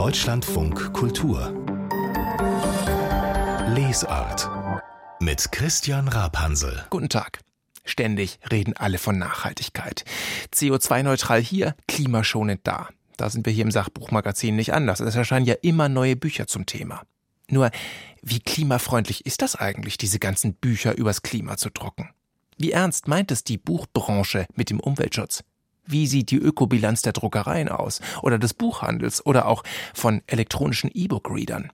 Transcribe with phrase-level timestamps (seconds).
[0.00, 1.52] Deutschlandfunk Kultur
[3.76, 4.48] Lesart
[5.20, 6.86] mit Christian Rapansel.
[6.88, 7.40] Guten Tag.
[7.84, 10.06] Ständig reden alle von Nachhaltigkeit.
[10.54, 12.88] CO2-neutral hier, klimaschonend da.
[13.18, 15.00] Da sind wir hier im Sachbuchmagazin nicht anders.
[15.00, 17.02] Es erscheinen ja immer neue Bücher zum Thema.
[17.50, 17.70] Nur,
[18.22, 22.08] wie klimafreundlich ist das eigentlich, diese ganzen Bücher übers Klima zu drucken?
[22.56, 25.44] Wie ernst meint es die Buchbranche mit dem Umweltschutz?
[25.90, 31.72] Wie sieht die Ökobilanz der Druckereien aus oder des Buchhandels oder auch von elektronischen E-Book-Readern?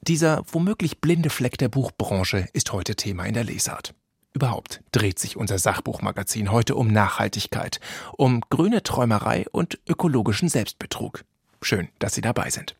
[0.00, 3.94] Dieser womöglich blinde Fleck der Buchbranche ist heute Thema in der Lesart.
[4.32, 7.80] Überhaupt dreht sich unser Sachbuchmagazin heute um Nachhaltigkeit,
[8.16, 11.24] um grüne Träumerei und ökologischen Selbstbetrug.
[11.60, 12.76] Schön, dass Sie dabei sind.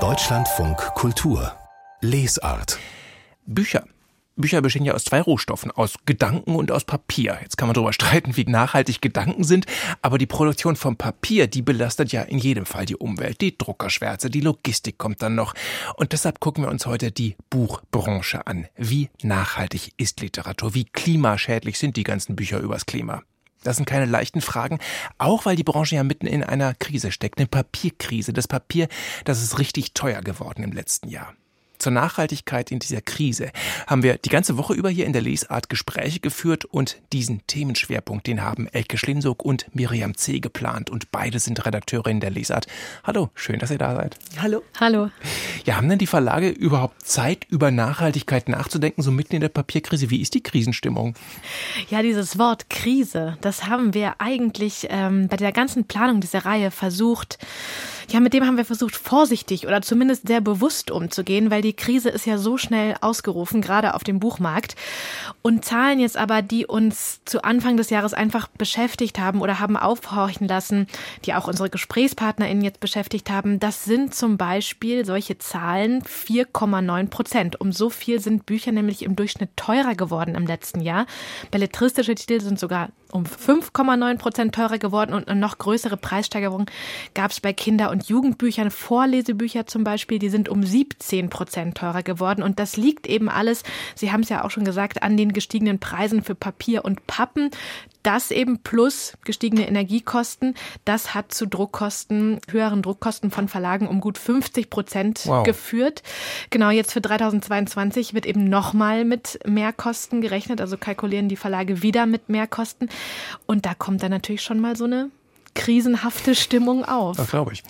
[0.00, 1.54] Deutschlandfunk Kultur
[2.02, 2.78] Lesart
[3.46, 3.84] Bücher
[4.36, 7.38] Bücher bestehen ja aus zwei Rohstoffen, aus Gedanken und aus Papier.
[7.42, 9.66] Jetzt kann man darüber streiten, wie nachhaltig Gedanken sind,
[10.02, 13.40] aber die Produktion von Papier, die belastet ja in jedem Fall die Umwelt.
[13.40, 15.54] Die Druckerschwärze, die Logistik kommt dann noch.
[15.96, 18.66] Und deshalb gucken wir uns heute die Buchbranche an.
[18.76, 20.74] Wie nachhaltig ist Literatur?
[20.74, 23.22] Wie klimaschädlich sind die ganzen Bücher übers Klima?
[23.62, 24.78] Das sind keine leichten Fragen,
[25.18, 28.32] auch weil die Branche ja mitten in einer Krise steckt, eine Papierkrise.
[28.32, 28.86] Das Papier,
[29.24, 31.34] das ist richtig teuer geworden im letzten Jahr
[31.86, 33.52] zur Nachhaltigkeit in dieser Krise
[33.86, 38.26] haben wir die ganze Woche über hier in der Lesart Gespräche geführt und diesen Themenschwerpunkt,
[38.26, 40.40] den haben Elke Schlinsog und Miriam C.
[40.40, 42.66] geplant und beide sind Redakteurinnen der Lesart.
[43.04, 44.18] Hallo, schön, dass ihr da seid.
[44.42, 44.64] Hallo.
[44.80, 45.10] Hallo.
[45.64, 50.10] Ja, haben denn die Verlage überhaupt Zeit, über Nachhaltigkeit nachzudenken, so mitten in der Papierkrise?
[50.10, 51.14] Wie ist die Krisenstimmung?
[51.88, 56.72] Ja, dieses Wort Krise, das haben wir eigentlich ähm, bei der ganzen Planung dieser Reihe
[56.72, 57.38] versucht,
[58.08, 62.08] ja, mit dem haben wir versucht, vorsichtig oder zumindest sehr bewusst umzugehen, weil die Krise
[62.08, 64.76] ist ja so schnell ausgerufen, gerade auf dem Buchmarkt.
[65.42, 69.76] Und Zahlen jetzt aber, die uns zu Anfang des Jahres einfach beschäftigt haben oder haben
[69.76, 70.86] aufhorchen lassen,
[71.24, 77.60] die auch unsere GesprächspartnerInnen jetzt beschäftigt haben, das sind zum Beispiel solche Zahlen 4,9 Prozent.
[77.60, 81.06] Um so viel sind Bücher nämlich im Durchschnitt teurer geworden im letzten Jahr.
[81.50, 86.66] Belletristische Titel sind sogar um 5,9 Prozent teurer geworden und eine noch größere Preissteigerung
[87.14, 88.70] gab es bei Kinder- und Jugendbüchern.
[88.70, 92.42] Vorlesebücher zum Beispiel, die sind um 17 Prozent teurer geworden.
[92.42, 93.62] Und das liegt eben alles,
[93.94, 97.50] Sie haben es ja auch schon gesagt, an den gestiegenen Preisen für Papier und Pappen.
[98.02, 104.16] Das eben plus gestiegene Energiekosten, das hat zu Druckkosten, höheren Druckkosten von Verlagen um gut
[104.16, 105.44] 50 Prozent wow.
[105.44, 106.04] geführt.
[106.50, 112.06] Genau jetzt für 2022 wird eben nochmal mit Mehrkosten gerechnet, also kalkulieren die Verlage wieder
[112.06, 112.88] mit Mehrkosten.
[113.44, 115.10] Und da kommt dann natürlich schon mal so eine
[115.56, 117.16] krisenhafte Stimmung auf.
[117.16, 117.64] Das glaube ich.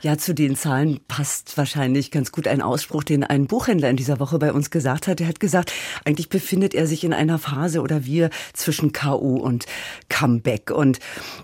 [0.00, 4.18] Ja, zu den Zahlen passt wahrscheinlich ganz gut ein Ausspruch, den ein Buchhändler in dieser
[4.18, 5.20] Woche bei uns gesagt hat.
[5.20, 5.72] Er hat gesagt,
[6.04, 9.66] eigentlich befindet er sich in einer Phase oder wir zwischen KU und
[10.08, 10.70] Comeback.
[10.70, 10.98] Und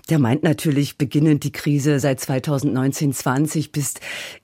[0.09, 3.93] der meint natürlich beginnend die Krise seit 2019, 20 bis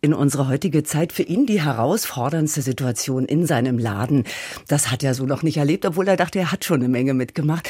[0.01, 4.25] in unsere heutige Zeit für ihn die herausforderndste Situation in seinem Laden.
[4.67, 7.15] Das hat er so noch nicht erlebt, obwohl er dachte, er hat schon eine Menge
[7.15, 7.67] mitgemacht.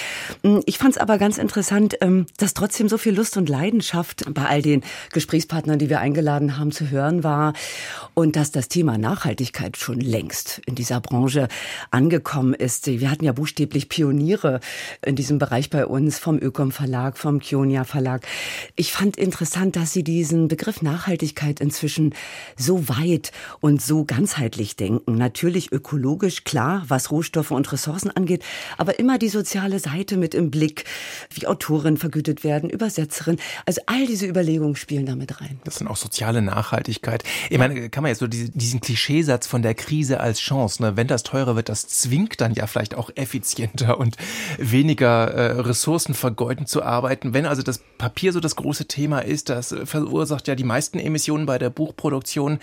[0.66, 4.46] Ich fand es aber ganz interessant, ähm, dass trotzdem so viel Lust und Leidenschaft bei
[4.46, 4.81] all den
[5.12, 7.53] Gesprächspartnern, die wir eingeladen haben, zu hören war
[8.16, 11.47] und dass das Thema Nachhaltigkeit schon längst in dieser Branche
[11.91, 12.88] angekommen ist.
[12.88, 14.59] Wir hatten ja buchstäblich Pioniere
[15.06, 18.25] in diesem Bereich bei uns vom Ökom Verlag, vom Kionia Verlag.
[18.75, 22.16] Ich fand interessant, dass sie diesen Begriff Nachhaltigkeit inzwischen
[22.58, 25.16] so weit und so ganzheitlich denken.
[25.16, 28.44] Natürlich ökologisch, klar, was Rohstoffe und Ressourcen angeht,
[28.80, 30.85] aber immer die soziale Seite mit im Blick,
[31.30, 33.38] wie Autoren vergütet werden, Übersetzerin.
[33.65, 35.59] Also all diese Überlegungen spielen damit rein.
[35.63, 37.23] Das sind auch soziale Nachhaltigkeit.
[37.49, 40.97] Ich meine, kann man jetzt so diesen Klischeesatz von der Krise als Chance, ne?
[40.97, 44.17] wenn das teurer wird, das zwingt dann ja vielleicht auch effizienter und
[44.57, 47.33] weniger äh, ressourcenvergeudend zu arbeiten.
[47.33, 51.45] Wenn also das Papier so das große Thema ist, das verursacht ja die meisten Emissionen
[51.45, 52.59] bei der Buchproduktion.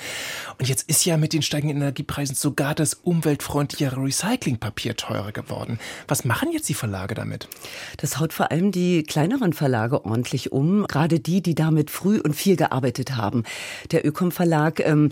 [0.59, 5.79] Und jetzt ist ja mit den steigenden Energiepreisen sogar das umweltfreundlichere Recyclingpapier teurer geworden.
[6.09, 7.49] Was machen jetzt die Verlage damit?
[7.97, 12.21] Das haut vor allem die kleineren Verlage ordentlich um um, gerade die, die damit früh
[12.21, 13.45] und viel gearbeitet haben.
[13.91, 15.11] Der Ökom Verlag ähm,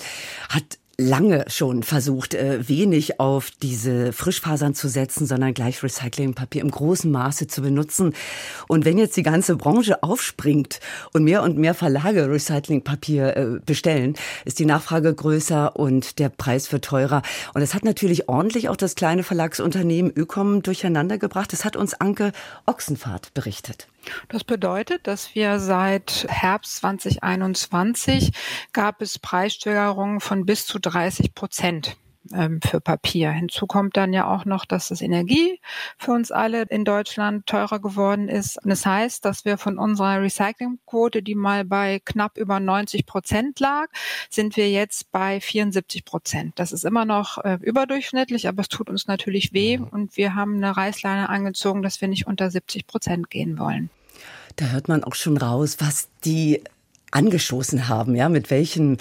[0.48, 6.72] hat lange schon versucht, äh, wenig auf diese Frischfasern zu setzen, sondern gleich Recyclingpapier im
[6.72, 8.14] großen Maße zu benutzen.
[8.66, 10.80] Und wenn jetzt die ganze Branche aufspringt
[11.12, 16.72] und mehr und mehr Verlage Recyclingpapier äh, bestellen, ist die Nachfrage größer und der Preis
[16.72, 17.22] wird teurer.
[17.54, 21.52] Und es hat natürlich ordentlich auch das kleine Verlagsunternehmen Ökom durcheinander gebracht.
[21.52, 22.32] Das hat uns Anke
[22.66, 23.86] Ochsenfahrt berichtet.
[24.28, 28.32] Das bedeutet, dass wir seit Herbst 2021
[28.72, 31.96] gab es Preissteigerungen von bis zu 30 Prozent
[32.32, 33.30] ähm, für Papier.
[33.30, 35.60] Hinzu kommt dann ja auch noch, dass das Energie
[35.96, 38.62] für uns alle in Deutschland teurer geworden ist.
[38.62, 43.60] Und das heißt, dass wir von unserer Recyclingquote, die mal bei knapp über 90 Prozent
[43.60, 43.86] lag,
[44.30, 46.58] sind wir jetzt bei 74 Prozent.
[46.58, 50.56] Das ist immer noch äh, überdurchschnittlich, aber es tut uns natürlich weh und wir haben
[50.56, 53.90] eine Reißleine angezogen, dass wir nicht unter 70 Prozent gehen wollen.
[54.58, 56.64] Da hört man auch schon raus, was die
[57.10, 58.96] angestoßen haben, ja, mit welchem,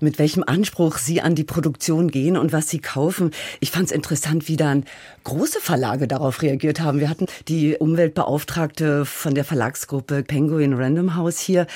[0.00, 3.32] mit welchem Anspruch sie an die Produktion gehen und was sie kaufen.
[3.60, 4.84] Ich fand es interessant, wie dann
[5.24, 7.00] große Verlage darauf reagiert haben.
[7.00, 11.66] Wir hatten die Umweltbeauftragte von der Verlagsgruppe Penguin Random House hier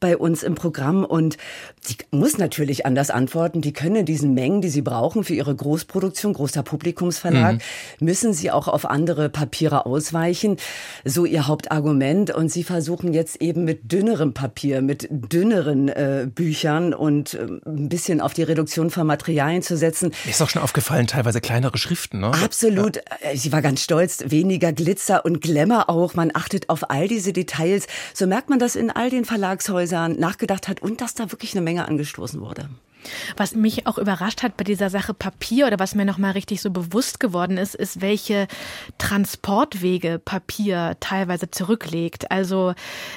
[0.00, 1.38] bei uns im Programm und
[1.80, 3.60] sie muss natürlich anders antworten.
[3.62, 8.04] Die können in diesen Mengen, die sie brauchen für ihre Großproduktion, großer Publikumsverlag, mhm.
[8.04, 10.56] müssen sie auch auf andere Papiere ausweichen.
[11.04, 12.34] So ihr Hauptargument.
[12.34, 17.88] Und sie versuchen jetzt eben mit dünnerem Papier, mit dünneren äh, Büchern und äh, ein
[17.88, 20.12] bisschen auf die Reduktion von Materialien zu setzen.
[20.24, 22.32] Mir ist auch schon aufgefallen, teilweise kleinere Schriften, ne?
[22.42, 22.96] Absolut.
[22.96, 23.02] Ja.
[23.30, 24.24] Äh, sie war ganz stolz.
[24.26, 26.14] Weniger Glitzer und Glamour auch.
[26.14, 27.86] Man achtet auf all diese Details.
[28.14, 31.62] So merkt man, dass in all den Verlagshäusern nachgedacht hat und dass da wirklich eine
[31.62, 32.68] Menge angestoßen wurde.
[33.36, 36.70] Was mich auch überrascht hat bei dieser Sache Papier oder was mir nochmal richtig so
[36.70, 38.46] bewusst geworden ist, ist, welche
[38.98, 42.30] Transportwege Papier teilweise zurücklegt.
[42.30, 42.74] Also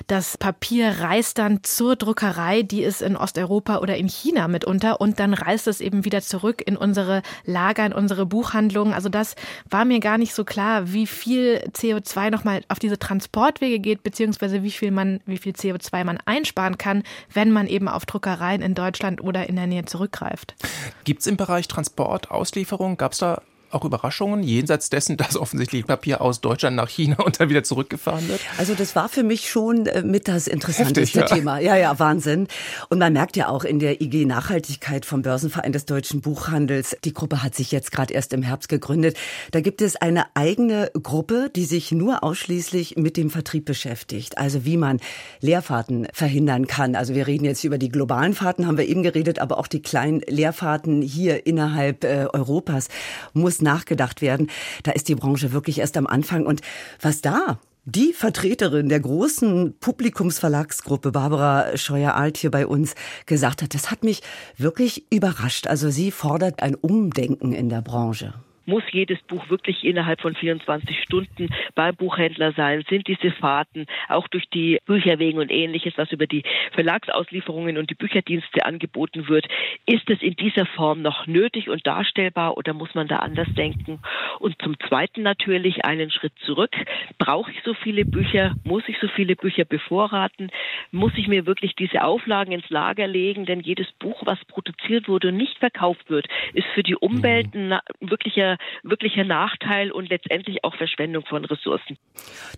[0.07, 5.19] das Papier reist dann zur Druckerei, die ist in Osteuropa oder in China mitunter und
[5.19, 8.93] dann reist es eben wieder zurück in unsere Lager, in unsere Buchhandlungen.
[8.93, 9.35] Also das
[9.69, 14.63] war mir gar nicht so klar, wie viel CO2 nochmal auf diese Transportwege geht, beziehungsweise
[14.63, 17.03] wie viel man, wie viel CO2 man einsparen kann,
[17.33, 20.55] wenn man eben auf Druckereien in Deutschland oder in der Nähe Nähe zurückgreift.
[21.03, 23.41] Gibt es im Bereich Transport, Auslieferung, gab es da
[23.75, 28.27] auch Überraschungen, jenseits dessen, dass offensichtlich Papier aus Deutschland nach China und dann wieder zurückgefahren
[28.27, 28.41] wird?
[28.57, 31.35] Also das war für mich schon äh, mit das interessanteste Heftig, ja.
[31.35, 31.59] Thema.
[31.59, 32.47] Ja, ja, Wahnsinn.
[32.89, 37.13] Und man merkt ja auch in der IG Nachhaltigkeit vom Börsenverein des deutschen Buchhandels, die
[37.13, 39.17] Gruppe hat sich jetzt gerade erst im Herbst gegründet.
[39.51, 44.37] Da gibt es eine eigene Gruppe, die sich nur ausschließlich mit dem Vertrieb beschäftigt.
[44.37, 44.99] Also wie man
[45.41, 46.95] Leerfahrten verhindern kann.
[46.95, 49.81] Also wir reden jetzt über die globalen Fahrten, haben wir eben geredet, aber auch die
[49.81, 52.87] kleinen Leerfahrten hier innerhalb äh, Europas
[53.33, 54.49] muss nachgedacht werden.
[54.83, 56.45] Da ist die Branche wirklich erst am Anfang.
[56.45, 56.61] Und
[57.01, 62.95] was da die Vertreterin der großen Publikumsverlagsgruppe, Barbara Scheuer-Alt, hier bei uns
[63.25, 64.21] gesagt hat, das hat mich
[64.57, 65.67] wirklich überrascht.
[65.67, 68.33] Also sie fordert ein Umdenken in der Branche
[68.65, 72.83] muss jedes Buch wirklich innerhalb von 24 Stunden beim Buchhändler sein?
[72.89, 77.95] Sind diese Fahrten auch durch die Bücherwegen und ähnliches, was über die Verlagsauslieferungen und die
[77.95, 79.47] Bücherdienste angeboten wird,
[79.85, 83.99] ist es in dieser Form noch nötig und darstellbar oder muss man da anders denken?
[84.39, 86.75] Und zum Zweiten natürlich einen Schritt zurück.
[87.17, 88.55] Brauche ich so viele Bücher?
[88.63, 90.51] Muss ich so viele Bücher bevorraten?
[90.91, 93.45] Muss ich mir wirklich diese Auflagen ins Lager legen?
[93.45, 97.73] Denn jedes Buch, was produziert wurde und nicht verkauft wird, ist für die Umwelt mhm.
[97.73, 101.97] ein wirklicher wirklicher, Nachteil und letztendlich auch Verschwendung von Ressourcen.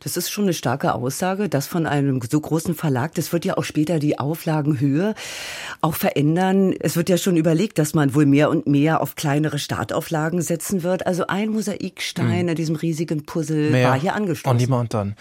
[0.03, 3.13] Das ist schon eine starke Aussage, das von einem so großen Verlag.
[3.15, 5.15] Das wird ja auch später die Auflagenhöhe
[5.81, 6.73] auch verändern.
[6.79, 10.83] Es wird ja schon überlegt, dass man wohl mehr und mehr auf kleinere Startauflagen setzen
[10.83, 11.05] wird.
[11.05, 12.49] Also ein Mosaikstein mhm.
[12.49, 14.51] in diesem riesigen Puzzle mehr war hier angestoßen.
[14.51, 15.15] On demand dann.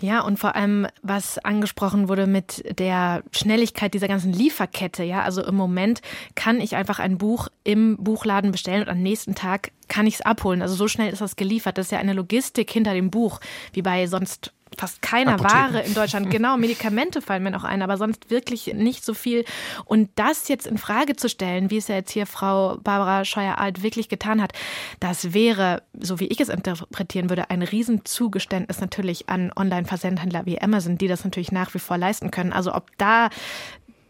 [0.00, 5.02] Ja, und vor allem, was angesprochen wurde mit der Schnelligkeit dieser ganzen Lieferkette.
[5.02, 6.00] Ja, also im Moment
[6.34, 10.20] kann ich einfach ein Buch im Buchladen bestellen und am nächsten Tag kann ich es
[10.22, 10.62] abholen.
[10.62, 11.76] Also so schnell ist das geliefert.
[11.76, 13.40] Das ist ja eine Logistik hinter dem Buch,
[13.74, 15.74] wie bei sonst fast keiner Apotheken.
[15.74, 16.30] Ware in Deutschland.
[16.30, 19.44] Genau, Medikamente fallen mir noch ein, aber sonst wirklich nicht so viel.
[19.84, 23.82] Und das jetzt in Frage zu stellen, wie es ja jetzt hier Frau Barbara Scheuer-Alt
[23.82, 24.52] wirklich getan hat,
[25.00, 30.98] das wäre, so wie ich es interpretieren würde, ein Riesenzugeständnis natürlich an Online-Versendhändler wie Amazon,
[30.98, 32.52] die das natürlich nach wie vor leisten können.
[32.52, 33.28] Also ob da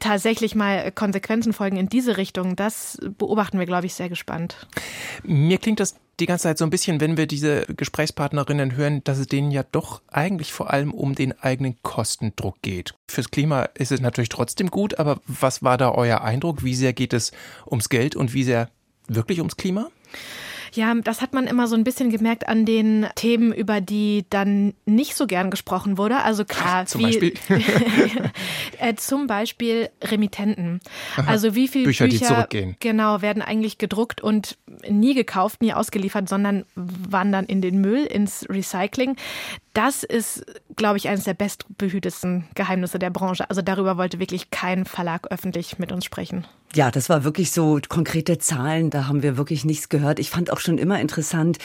[0.01, 4.67] tatsächlich mal Konsequenzen folgen in diese Richtung, das beobachten wir, glaube ich, sehr gespannt.
[5.23, 9.19] Mir klingt das die ganze Zeit so ein bisschen, wenn wir diese Gesprächspartnerinnen hören, dass
[9.19, 12.95] es denen ja doch eigentlich vor allem um den eigenen Kostendruck geht.
[13.09, 16.63] Fürs Klima ist es natürlich trotzdem gut, aber was war da euer Eindruck?
[16.63, 17.33] Wie sehr geht es
[17.67, 18.69] ums Geld und wie sehr
[19.09, 19.89] wirklich ums Klima?
[20.73, 24.75] Ja, das hat man immer so ein bisschen gemerkt an den Themen, über die dann
[24.87, 26.23] nicht so gern gesprochen wurde.
[26.23, 27.35] Also klar, zum Beispiel,
[28.79, 30.81] äh, zum Beispiel Remittenten.
[31.27, 32.77] Also wie viele Bücher, Bücher, die zurückgehen.
[32.81, 34.59] Genau, werden eigentlich gedruckt und
[34.89, 39.17] nie gekauft, nie ausgeliefert, sondern wandern in den Müll, ins Recycling.
[39.73, 40.45] das ist,
[40.77, 43.49] glaube ich, eines der bestbehütesten Geheimnisse der Branche.
[43.49, 46.47] Also darüber wollte wirklich kein Verlag öffentlich mit uns sprechen.
[46.73, 50.21] Ja, das war wirklich so konkrete Zahlen, da haben wir wirklich nichts gehört.
[50.21, 51.59] Ich fand auch schon immer interessant,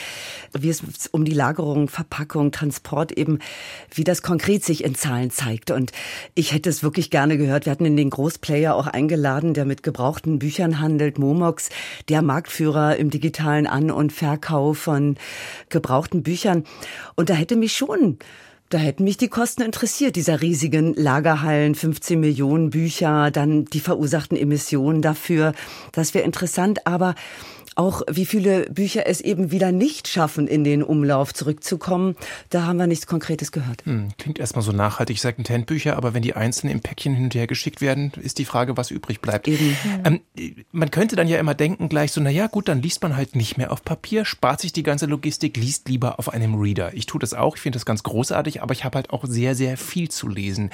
[0.52, 0.82] wie es
[1.12, 3.38] um die Lagerung, Verpackung, Transport eben,
[3.94, 5.70] wie das konkret sich in Zahlen zeigt.
[5.70, 5.92] Und
[6.34, 7.66] ich hätte es wirklich gerne gehört.
[7.66, 11.68] Wir hatten in den Großplayer auch eingeladen, der mit gebrauchten Büchern handelt, Momox,
[12.08, 15.18] der Marktführer im digitalen An- und Verkauf von
[15.68, 16.64] gebrauchten Büchern.
[17.14, 18.18] Und da hätte mich schon
[18.68, 24.36] da hätten mich die Kosten interessiert, dieser riesigen Lagerhallen, 15 Millionen Bücher, dann die verursachten
[24.36, 25.52] Emissionen dafür.
[25.92, 27.14] Das wäre interessant, aber
[27.76, 32.16] auch wie viele Bücher es eben wieder nicht schaffen, in den Umlauf zurückzukommen.
[32.50, 33.84] Da haben wir nichts Konkretes gehört.
[33.84, 37.46] Hm, klingt erstmal so nachhaltig, Secondhand-Bücher, aber wenn die einzeln im Päckchen hin und her
[37.46, 39.46] geschickt werden, ist die Frage, was übrig bleibt.
[39.46, 39.76] Eben.
[40.04, 40.20] Ähm,
[40.72, 43.58] man könnte dann ja immer denken gleich so, naja gut, dann liest man halt nicht
[43.58, 46.94] mehr auf Papier, spart sich die ganze Logistik, liest lieber auf einem Reader.
[46.94, 49.54] Ich tue das auch, ich finde das ganz großartig, aber ich habe halt auch sehr,
[49.54, 50.70] sehr viel zu lesen.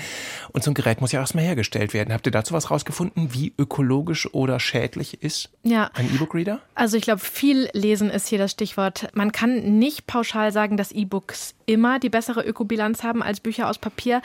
[0.53, 2.13] Und so ein Gerät muss ja erstmal hergestellt werden.
[2.13, 5.91] Habt ihr dazu was rausgefunden, wie ökologisch oder schädlich ist ja.
[5.95, 6.61] ein E-Book-Reader?
[6.75, 9.09] Also also ich glaube, viel lesen ist hier das Stichwort.
[9.15, 13.79] Man kann nicht pauschal sagen, dass E-Books immer die bessere Ökobilanz haben als Bücher aus
[13.79, 14.21] Papier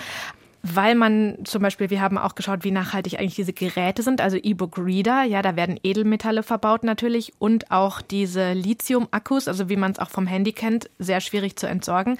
[0.64, 4.38] weil man zum Beispiel, wir haben auch geschaut, wie nachhaltig eigentlich diese Geräte sind, also
[4.38, 10.00] E-Book-Reader, ja, da werden Edelmetalle verbaut natürlich und auch diese Lithium-Akkus, also wie man es
[10.00, 12.18] auch vom Handy kennt, sehr schwierig zu entsorgen.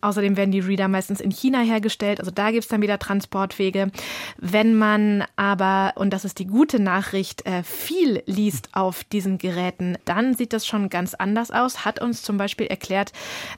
[0.00, 3.90] Außerdem werden die Reader meistens in China hergestellt, also da gibt es dann wieder Transportwege.
[4.38, 9.96] Wenn man aber, und das ist die gute Nachricht, äh, viel liest auf diesen Geräten,
[10.04, 13.12] dann sieht das schon ganz anders aus, hat uns zum Beispiel erklärt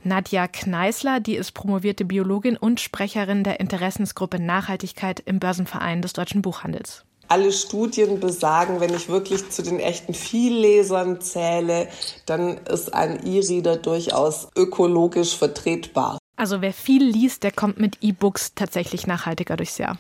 [0.05, 6.15] Nadja Kneißler, die ist promovierte Biologin und Sprecherin der Interessens Interessensgruppe Nachhaltigkeit im Börsenverein des
[6.15, 7.05] deutschen Buchhandels.
[7.29, 11.89] Alle Studien besagen, wenn ich wirklich zu den echten Viellesern zähle,
[12.25, 16.17] dann ist ein E-Reader durchaus ökologisch vertretbar.
[16.37, 19.99] Also wer viel liest, der kommt mit E-Books tatsächlich nachhaltiger durchs Jahr.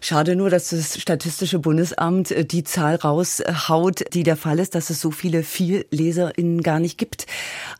[0.00, 4.90] Schade nur, dass das Statistische Bundesamt äh, die Zahl raushaut, die der Fall ist, dass
[4.90, 7.26] es so viele VielleserInnen gar nicht gibt.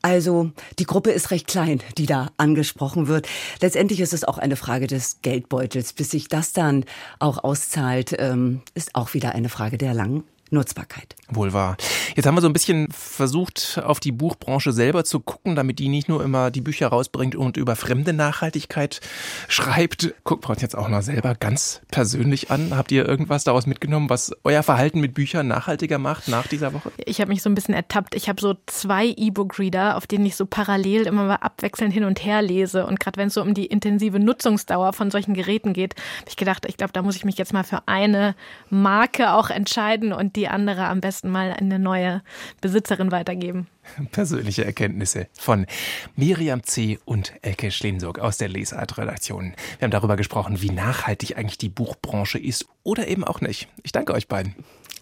[0.02, 3.28] Also die Gruppe ist recht klein, die da angesprochen wird.
[3.60, 5.92] Letztendlich ist es auch eine Frage des Geldbeutels.
[5.92, 6.84] Bis sich das dann
[7.18, 11.14] auch auszahlt, ähm, ist auch wieder eine Frage der langen Nutzbarkeit.
[11.30, 11.76] Wohl wahr.
[12.16, 15.88] Jetzt haben wir so ein bisschen versucht, auf die Buchbranche selber zu gucken, damit die
[15.88, 19.00] nicht nur immer die Bücher rausbringt und über fremde Nachhaltigkeit
[19.48, 20.14] schreibt.
[20.24, 22.74] Guckt wir uns jetzt auch mal selber ganz persönlich an.
[22.74, 26.92] Habt ihr irgendwas daraus mitgenommen, was euer Verhalten mit Büchern nachhaltiger macht nach dieser Woche?
[27.04, 28.14] Ich habe mich so ein bisschen ertappt.
[28.14, 32.24] Ich habe so zwei E-Book-Reader, auf denen ich so parallel immer mal abwechselnd hin und
[32.24, 32.86] her lese.
[32.86, 36.36] Und gerade wenn es so um die intensive Nutzungsdauer von solchen Geräten geht, habe ich
[36.36, 38.34] gedacht, ich glaube, da muss ich mich jetzt mal für eine
[38.70, 42.22] Marke auch entscheiden und die andere am besten mal eine neue
[42.60, 43.66] Besitzerin weitergeben.
[44.12, 45.66] Persönliche Erkenntnisse von
[46.14, 46.98] Miriam C.
[47.04, 49.54] und Elke Schlensog aus der Lesart-Redaktion.
[49.78, 53.68] Wir haben darüber gesprochen, wie nachhaltig eigentlich die Buchbranche ist oder eben auch nicht.
[53.82, 54.54] Ich danke euch beiden.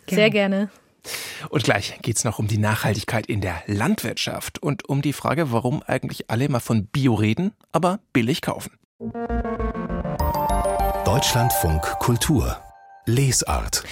[0.06, 0.22] Gerne.
[0.22, 0.70] Sehr gerne.
[1.50, 5.52] Und gleich geht es noch um die Nachhaltigkeit in der Landwirtschaft und um die Frage,
[5.52, 8.72] warum eigentlich alle immer von Bio reden, aber billig kaufen.
[11.04, 12.56] Deutschlandfunk Kultur
[13.04, 13.84] Lesart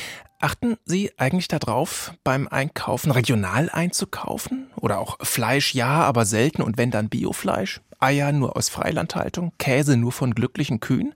[0.45, 4.67] Achten Sie eigentlich darauf, beim Einkaufen regional einzukaufen?
[4.77, 7.81] Oder auch Fleisch ja, aber selten und wenn dann Biofleisch?
[7.99, 9.53] Eier nur aus Freilandhaltung?
[9.57, 11.15] Käse nur von glücklichen Kühen?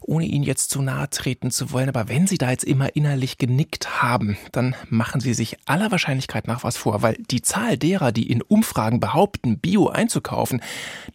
[0.00, 3.38] ohne Ihnen jetzt zu nahe treten zu wollen, aber wenn Sie da jetzt immer innerlich
[3.38, 8.12] genickt haben, dann machen Sie sich aller Wahrscheinlichkeit nach was vor, weil die Zahl derer,
[8.12, 10.62] die in Umfragen behaupten, Bio einzukaufen,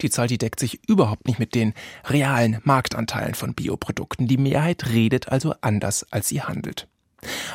[0.02, 1.72] die Zahl, die deckt sich überhaupt nicht mit den
[2.04, 4.28] realen Marktanteilen von Bioprodukten.
[4.28, 6.86] Die Mehrheit redet also anders, als sie handelt.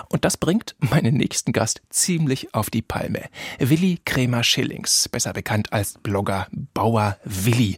[0.10, 3.24] Und das bringt meinen nächsten Gast ziemlich auf die Palme.
[3.60, 7.78] Willi Krämer Schillings, besser bekannt als Blogger Bauer Willi.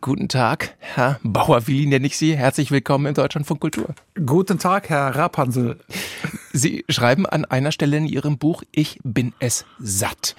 [0.00, 2.36] Guten Tag, Herr Bauer Willi nenne ich Sie.
[2.36, 3.94] Herzlich willkommen in Deutschland von Kultur.
[4.24, 5.78] Guten Tag, Herr Rapansel.
[6.52, 10.34] Sie schreiben an einer Stelle in Ihrem Buch, ich bin es satt.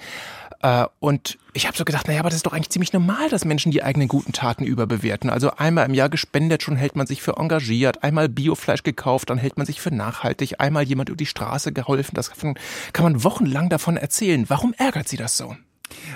[0.62, 3.44] Äh, und ich habe so gedacht, naja, aber das ist doch eigentlich ziemlich normal, dass
[3.44, 5.30] Menschen die eigenen guten Taten überbewerten.
[5.30, 9.38] Also einmal im Jahr gespendet, schon hält man sich für engagiert, einmal Biofleisch gekauft, dann
[9.38, 12.14] hält man sich für nachhaltig, einmal jemand über die Straße geholfen.
[12.14, 14.44] Das kann man wochenlang davon erzählen.
[14.48, 15.56] Warum ärgert Sie das so?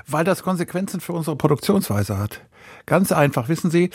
[0.06, 2.40] Weil das Konsequenzen für unsere Produktionsweise hat.
[2.86, 3.90] Ganz einfach, wissen Sie,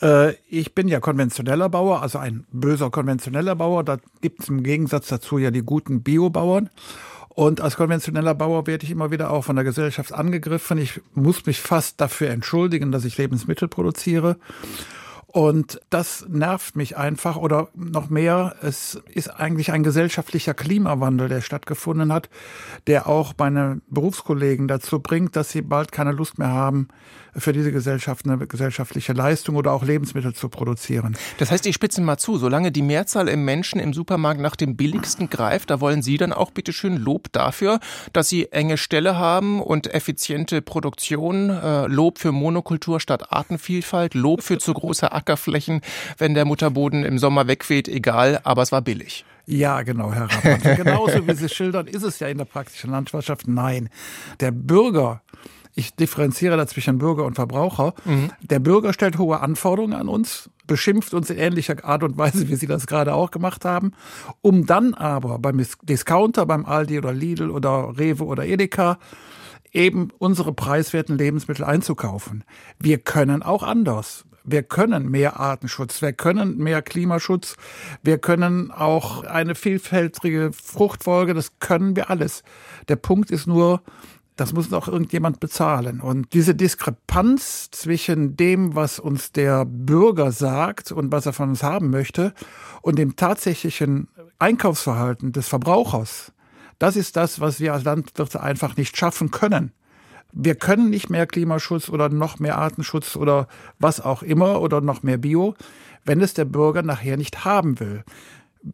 [0.00, 3.84] äh, ich bin ja konventioneller Bauer, also ein böser konventioneller Bauer.
[3.84, 6.70] Da gibt es im Gegensatz dazu ja die guten Biobauern.
[7.34, 10.76] Und als konventioneller Bauer werde ich immer wieder auch von der Gesellschaft angegriffen.
[10.76, 14.36] Ich muss mich fast dafür entschuldigen, dass ich Lebensmittel produziere.
[15.32, 21.40] Und das nervt mich einfach oder noch mehr, es ist eigentlich ein gesellschaftlicher Klimawandel, der
[21.40, 22.28] stattgefunden hat,
[22.86, 26.88] der auch meine Berufskollegen dazu bringt, dass sie bald keine Lust mehr haben,
[27.34, 31.16] für diese Gesellschaft eine gesellschaftliche Leistung oder auch Lebensmittel zu produzieren.
[31.38, 34.76] Das heißt, ich spitze mal zu, solange die Mehrzahl im Menschen im Supermarkt nach dem
[34.76, 37.80] billigsten greift, da wollen Sie dann auch bitteschön Lob dafür,
[38.12, 44.42] dass Sie enge Ställe haben und effiziente Produktion, äh, Lob für Monokultur statt Artenvielfalt, Lob
[44.42, 45.80] für zu große Ackerflächen,
[46.18, 49.24] wenn der Mutterboden im Sommer wegweht, egal, aber es war billig.
[49.46, 50.76] Ja, genau, Herr Rappert.
[50.76, 53.48] Genauso wie Sie schildern, ist es ja in der praktischen Landwirtschaft.
[53.48, 53.88] Nein,
[54.40, 55.22] der Bürger
[55.74, 57.94] ich differenziere da zwischen Bürger und Verbraucher.
[58.04, 58.30] Mhm.
[58.42, 62.56] Der Bürger stellt hohe Anforderungen an uns, beschimpft uns in ähnlicher Art und Weise, wie
[62.56, 63.92] Sie das gerade auch gemacht haben,
[64.42, 68.98] um dann aber beim Discounter, beim Aldi oder Lidl oder Rewe oder Edeka
[69.72, 72.44] eben unsere preiswerten Lebensmittel einzukaufen.
[72.78, 74.26] Wir können auch anders.
[74.44, 77.56] Wir können mehr Artenschutz, wir können mehr Klimaschutz,
[78.02, 82.42] wir können auch eine vielfältige Fruchtfolge, das können wir alles.
[82.88, 83.82] Der Punkt ist nur,
[84.36, 86.00] das muss auch irgendjemand bezahlen.
[86.00, 91.62] Und diese Diskrepanz zwischen dem, was uns der Bürger sagt und was er von uns
[91.62, 92.32] haben möchte,
[92.80, 94.08] und dem tatsächlichen
[94.38, 96.32] Einkaufsverhalten des Verbrauchers,
[96.78, 99.72] das ist das, was wir als Landwirte einfach nicht schaffen können.
[100.32, 103.48] Wir können nicht mehr Klimaschutz oder noch mehr Artenschutz oder
[103.78, 105.54] was auch immer oder noch mehr Bio,
[106.04, 108.02] wenn es der Bürger nachher nicht haben will.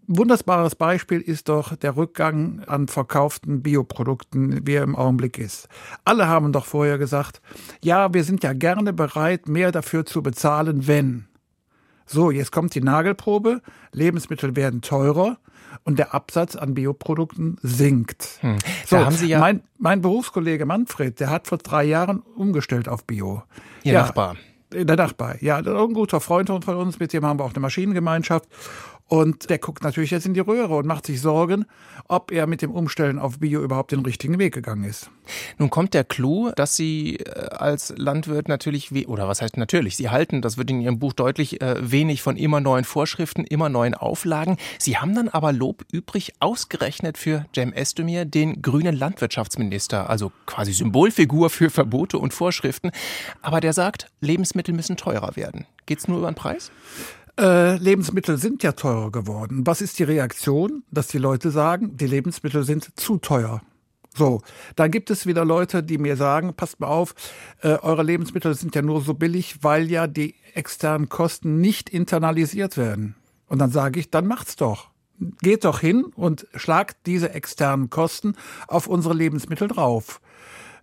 [0.06, 5.68] Wunderbares Beispiel ist doch der Rückgang an verkauften Bioprodukten, wie er im Augenblick ist.
[6.04, 7.40] Alle haben doch vorher gesagt,
[7.82, 11.26] ja, wir sind ja gerne bereit, mehr dafür zu bezahlen, wenn.
[12.04, 13.62] So, jetzt kommt die Nagelprobe,
[13.92, 15.38] Lebensmittel werden teurer
[15.84, 18.38] und der Absatz an Bioprodukten sinkt.
[18.40, 18.56] Hm.
[18.86, 23.42] So, ja mein, mein Berufskollege Manfred, der hat vor drei Jahren umgestellt auf Bio.
[23.82, 24.36] Ihr ja, Nachbar.
[24.72, 28.46] Der Nachbar, ja, ein guter Freund von uns, mit dem haben wir auch eine Maschinengemeinschaft.
[29.08, 31.64] Und der guckt natürlich jetzt in die Röhre und macht sich Sorgen,
[32.08, 35.10] ob er mit dem Umstellen auf Bio überhaupt den richtigen Weg gegangen ist.
[35.56, 40.10] Nun kommt der Clou, dass Sie äh, als Landwirt natürlich, oder was heißt natürlich, Sie
[40.10, 43.94] halten, das wird in Ihrem Buch deutlich, äh, wenig von immer neuen Vorschriften, immer neuen
[43.94, 44.58] Auflagen.
[44.78, 50.74] Sie haben dann aber Lob übrig ausgerechnet für Cem Özdemir, den grünen Landwirtschaftsminister, also quasi
[50.74, 52.90] Symbolfigur für Verbote und Vorschriften.
[53.40, 55.66] Aber der sagt, Lebensmittel müssen teurer werden.
[55.86, 56.70] Geht's nur über den Preis?
[57.38, 59.64] Äh, Lebensmittel sind ja teurer geworden.
[59.64, 60.82] Was ist die Reaktion?
[60.90, 63.62] Dass die Leute sagen, die Lebensmittel sind zu teuer.
[64.16, 64.42] So,
[64.74, 67.14] dann gibt es wieder Leute, die mir sagen, passt mal auf,
[67.62, 72.76] äh, eure Lebensmittel sind ja nur so billig, weil ja die externen Kosten nicht internalisiert
[72.76, 73.14] werden.
[73.46, 74.90] Und dann sage ich, dann macht's doch.
[75.40, 78.34] Geht doch hin und schlagt diese externen Kosten
[78.66, 80.20] auf unsere Lebensmittel drauf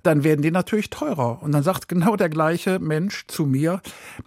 [0.06, 1.42] dann werden die natürlich teurer.
[1.42, 3.82] Und dann sagt genau der gleiche Mensch zu mir,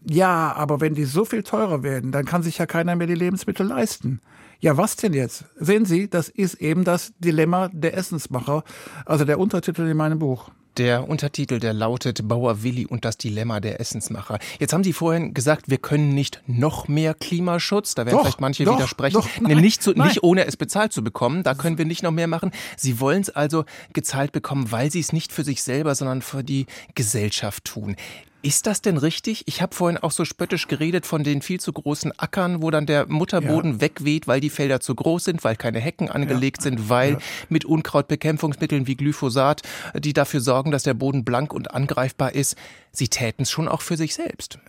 [0.05, 3.15] ja, aber wenn die so viel teurer werden, dann kann sich ja keiner mehr die
[3.15, 4.21] Lebensmittel leisten.
[4.61, 5.45] Ja, was denn jetzt?
[5.57, 8.65] Sehen Sie, das ist eben das Dilemma der Essensmacher,
[9.07, 10.51] also der Untertitel in meinem Buch.
[10.77, 14.39] Der Untertitel, der lautet Bauer Willi und das Dilemma der Essensmacher.
[14.61, 17.95] Jetzt haben Sie vorhin gesagt, wir können nicht noch mehr Klimaschutz.
[17.95, 19.15] Da werden doch, vielleicht manche doch, widersprechen.
[19.15, 21.43] Doch, nein, nicht, zu, nicht ohne es bezahlt zu bekommen.
[21.43, 22.53] Da können wir nicht noch mehr machen.
[22.77, 26.45] Sie wollen es also gezahlt bekommen, weil Sie es nicht für sich selber, sondern für
[26.45, 27.97] die Gesellschaft tun.
[28.41, 29.43] Ist das denn richtig?
[29.47, 32.87] Ich habe vorhin auch so spöttisch geredet von den viel zu großen Ackern, wo dann
[32.87, 33.81] der Mutterboden ja.
[33.81, 36.63] wegweht, weil die Felder zu groß sind, weil keine Hecken angelegt ja.
[36.65, 37.19] sind, weil ja.
[37.49, 39.63] mit Unkrautbekämpfungsmitteln wie Glyphosat,
[39.95, 42.57] die dafür sorgen, dass der Boden blank und angreifbar ist,
[42.93, 44.61] sie täten es schon auch für sich selbst.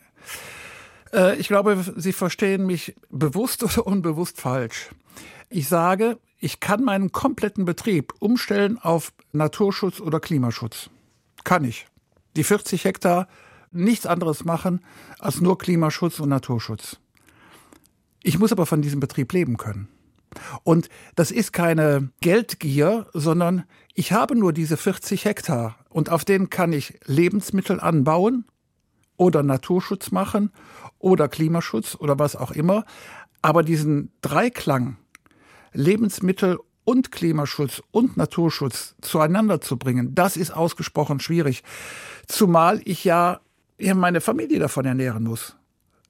[1.14, 4.90] Äh, ich glaube, Sie verstehen mich bewusst oder unbewusst falsch.
[5.50, 10.90] Ich sage, ich kann meinen kompletten Betrieb umstellen auf Naturschutz oder Klimaschutz.
[11.44, 11.88] Kann ich.
[12.36, 13.28] Die 40 Hektar
[13.72, 14.82] nichts anderes machen
[15.20, 16.98] als nur Klimaschutz und Naturschutz.
[18.24, 19.88] Ich muss aber von diesem Betrieb leben können.
[20.64, 26.50] Und das ist keine Geldgier, sondern ich habe nur diese 40 Hektar und auf denen
[26.50, 28.46] kann ich Lebensmittel anbauen
[29.18, 30.52] oder Naturschutz machen
[31.00, 32.86] oder Klimaschutz oder was auch immer.
[33.42, 34.98] Aber diesen Dreiklang
[35.74, 41.64] Lebensmittel und Klimaschutz und Naturschutz zueinander zu bringen, das ist ausgesprochen schwierig.
[42.28, 43.42] Zumal ich ja
[43.80, 45.56] ja meine Familie davon ernähren muss.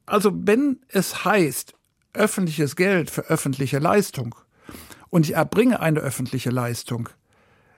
[0.05, 1.73] Also wenn es heißt,
[2.13, 4.35] öffentliches Geld für öffentliche Leistung
[5.09, 7.09] und ich erbringe eine öffentliche Leistung,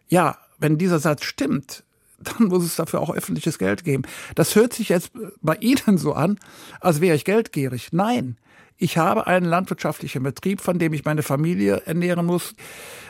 [0.07, 1.83] ja, wenn dieser Satz stimmt,
[2.19, 4.03] dann muss es dafür auch öffentliches Geld geben.
[4.35, 6.39] Das hört sich jetzt bei Ihnen so an,
[6.79, 7.89] als wäre ich geldgierig.
[7.91, 8.37] Nein,
[8.77, 12.53] ich habe einen landwirtschaftlichen Betrieb, von dem ich meine Familie ernähren muss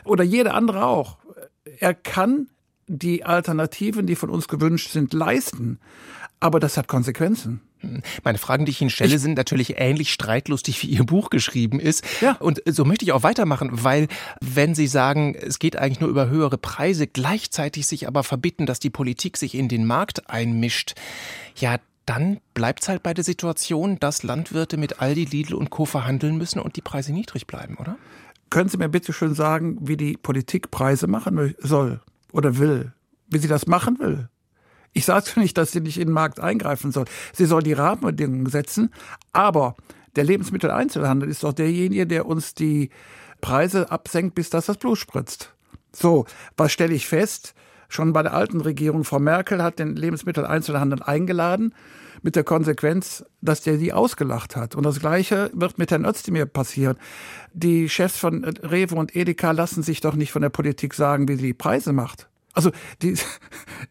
[0.04, 1.18] oder jeder andere auch.
[1.80, 2.48] Er kann
[2.88, 5.80] die Alternativen, die von uns gewünscht sind, leisten.
[6.42, 7.62] Aber das hat Konsequenzen.
[7.80, 8.02] Hm.
[8.24, 12.04] Meine Fragen, die ich Ihnen stelle, sind natürlich ähnlich streitlustig, wie Ihr Buch geschrieben ist.
[12.20, 12.34] Ja.
[12.34, 14.08] Und so möchte ich auch weitermachen, weil
[14.42, 18.80] wenn Sie sagen, es geht eigentlich nur über höhere Preise, gleichzeitig sich aber verbitten, dass
[18.80, 20.96] die Politik sich in den Markt einmischt,
[21.56, 21.78] ja,
[22.08, 25.86] dann bleibt es halt bei der Situation, dass Landwirte mit Aldi, Lidl und Co.
[25.86, 27.98] verhandeln müssen und die Preise niedrig bleiben, oder?
[28.50, 32.02] Können Sie mir bitte schön sagen, wie die Politik Preise machen soll
[32.34, 32.94] oder will?
[33.30, 34.28] Wie sie das machen will?
[34.94, 37.06] Ich sage nicht, dass sie nicht in den Markt eingreifen soll.
[37.34, 38.92] Sie soll die Rahmenbedingungen setzen,
[39.32, 39.76] aber
[40.16, 42.90] der Lebensmitteleinzelhandel ist doch derjenige, der uns die
[43.40, 45.54] Preise absenkt, bis das das Blut spritzt.
[45.94, 46.26] So,
[46.58, 47.54] was stelle ich fest?
[47.90, 51.74] Schon bei der alten Regierung, Frau Merkel hat den Lebensmitteleinzelhandel eingeladen,
[52.22, 54.76] mit der Konsequenz, dass der die ausgelacht hat.
[54.76, 56.98] Und das Gleiche wird mit Herrn Özdemir passieren.
[57.54, 61.36] Die Chefs von Rewe und Edeka lassen sich doch nicht von der Politik sagen, wie
[61.36, 62.30] sie die Preise macht.
[62.54, 63.16] Also die,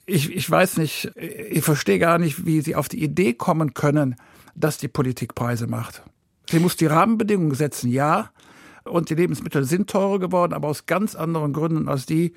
[0.06, 4.16] ich, ich weiß nicht, ich verstehe gar nicht, wie sie auf die Idee kommen können,
[4.54, 6.02] dass die Politik Preise macht.
[6.48, 8.30] Sie muss die Rahmenbedingungen setzen, ja.
[8.84, 12.34] Und die Lebensmittel sind teurer geworden, aber aus ganz anderen Gründen als die,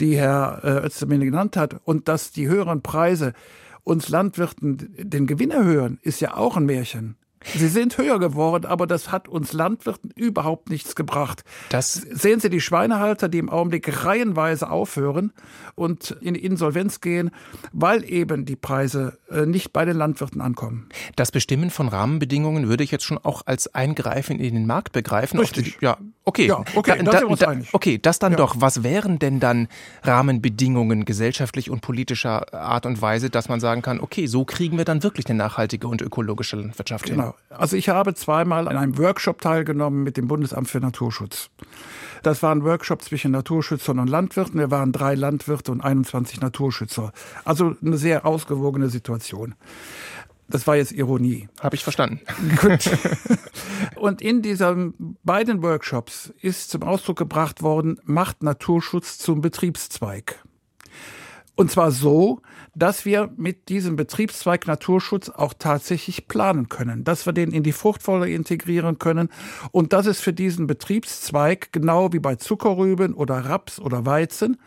[0.00, 1.80] die Herr äh, Özdemir genannt hat.
[1.84, 3.32] Und dass die höheren Preise
[3.84, 7.16] uns Landwirten den Gewinn erhöhen, ist ja auch ein Märchen.
[7.44, 11.44] Sie sind höher geworden, aber das hat uns Landwirten überhaupt nichts gebracht.
[11.68, 15.32] Das Sehen Sie die Schweinehalter, die im Augenblick reihenweise aufhören
[15.74, 17.30] und in Insolvenz gehen,
[17.72, 20.88] weil eben die Preise äh, nicht bei den Landwirten ankommen.
[21.16, 25.38] Das Bestimmen von Rahmenbedingungen würde ich jetzt schon auch als Eingreifen in den Markt begreifen.
[25.38, 25.78] Richtig.
[25.78, 26.46] Die, ja, okay.
[26.46, 28.38] Ja, okay, da, da, da, okay, das dann ja.
[28.38, 28.56] doch.
[28.58, 29.68] Was wären denn dann
[30.02, 34.84] Rahmenbedingungen gesellschaftlich und politischer Art und Weise, dass man sagen kann, okay, so kriegen wir
[34.84, 37.24] dann wirklich eine nachhaltige und ökologische Landwirtschaft genau.
[37.24, 37.27] hin?
[37.50, 41.50] Also ich habe zweimal an einem Workshop teilgenommen mit dem Bundesamt für Naturschutz.
[42.22, 44.58] Das war ein Workshop zwischen Naturschützern und Landwirten.
[44.58, 47.12] Wir waren drei Landwirte und 21 Naturschützer.
[47.44, 49.54] Also eine sehr ausgewogene Situation.
[50.48, 51.48] Das war jetzt Ironie.
[51.60, 52.20] Habe ich verstanden.
[52.56, 52.90] Gut.
[53.96, 60.42] Und in diesen beiden Workshops ist zum Ausdruck gebracht worden, macht Naturschutz zum Betriebszweig.
[61.58, 62.40] Und zwar so,
[62.76, 67.72] dass wir mit diesem Betriebszweig Naturschutz auch tatsächlich planen können, dass wir den in die
[67.72, 69.28] Fruchtfolge integrieren können.
[69.72, 74.58] Und dass es für diesen Betriebszweig, genau wie bei Zuckerrüben oder Raps oder Weizen,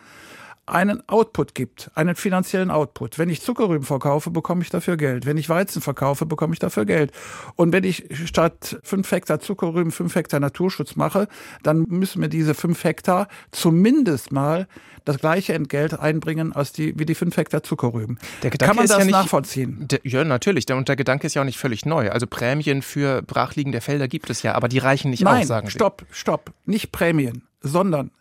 [0.65, 3.17] einen Output gibt, einen finanziellen Output.
[3.17, 5.26] Wenn ich Zuckerrüben verkaufe, bekomme ich dafür Geld.
[5.26, 7.12] Wenn ich Weizen verkaufe, bekomme ich dafür Geld.
[7.56, 11.28] Und wenn ich statt fünf Hektar Zuckerrüben fünf Hektar Naturschutz mache,
[11.63, 14.67] dann müssen wir diese fünf Hektar zumindest mal
[15.04, 18.19] das gleiche Entgelt einbringen als die, wie die fünf Hektar Zuckerrüben.
[18.60, 19.88] Kann man das ja nicht, nachvollziehen?
[19.89, 20.71] Der, ja, natürlich.
[20.71, 22.12] Und der Gedanke ist ja auch nicht völlig neu.
[22.12, 25.67] Also Prämien für brachliegende Felder gibt es ja, aber die reichen nicht Nein, aus, sagen
[25.67, 25.74] Sie.
[25.74, 26.54] Stopp, stopp.
[26.65, 28.12] Nicht Prämien, sondern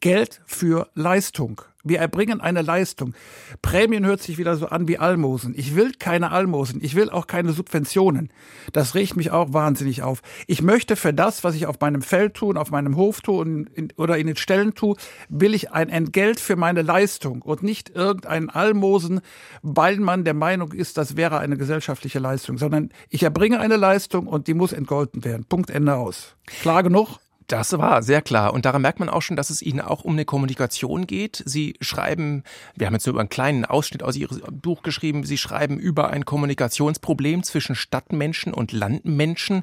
[0.00, 1.62] Geld für Leistung.
[1.84, 3.14] Wir erbringen eine Leistung.
[3.60, 5.54] Prämien hört sich wieder so an wie Almosen.
[5.56, 6.82] Ich will keine Almosen.
[6.82, 8.30] Ich will auch keine Subventionen.
[8.72, 10.22] Das regt mich auch wahnsinnig auf.
[10.46, 14.16] Ich möchte für das, was ich auf meinem Feld tue, auf meinem Hof in, oder
[14.16, 14.96] in den Stellen tue,
[15.28, 19.20] will ich ein Entgelt für meine Leistung und nicht irgendein Almosen,
[19.62, 24.26] weil man der Meinung ist, das wäre eine gesellschaftliche Leistung, sondern ich erbringe eine Leistung
[24.26, 25.44] und die muss entgolten werden.
[25.44, 26.34] Punkt Ende aus.
[26.46, 27.18] Klar genug?
[27.46, 28.54] Das war sehr klar.
[28.54, 31.42] Und daran merkt man auch schon, dass es Ihnen auch um eine Kommunikation geht.
[31.44, 32.42] Sie schreiben,
[32.74, 36.08] wir haben jetzt nur über einen kleinen Ausschnitt aus Ihrem Buch geschrieben, Sie schreiben über
[36.08, 39.62] ein Kommunikationsproblem zwischen Stadtmenschen und Landmenschen.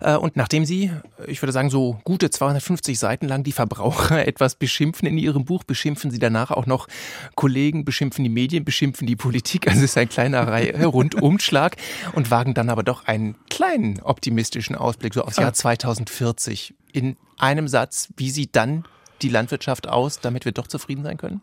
[0.00, 0.92] Äh, und nachdem Sie,
[1.26, 5.64] ich würde sagen, so gute 250 Seiten lang die Verbraucher etwas beschimpfen in Ihrem Buch,
[5.64, 6.88] beschimpfen Sie danach auch noch
[7.36, 9.66] Kollegen, beschimpfen die Medien, beschimpfen die Politik.
[9.66, 10.44] Also es ist ein kleiner
[10.84, 11.76] Rundumschlag
[12.12, 17.66] und wagen dann aber doch einen kleinen optimistischen Ausblick so aufs Jahr 2040 in einem
[17.66, 18.84] Satz, wie sieht dann
[19.20, 21.40] die Landwirtschaft aus, damit wir doch zufrieden sein können?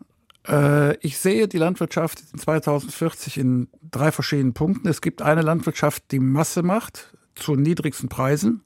[0.48, 4.88] Äh, ich sehe die Landwirtschaft 2040 in drei verschiedenen Punkten.
[4.88, 8.62] Es gibt eine Landwirtschaft, die Masse macht zu niedrigsten Preisen.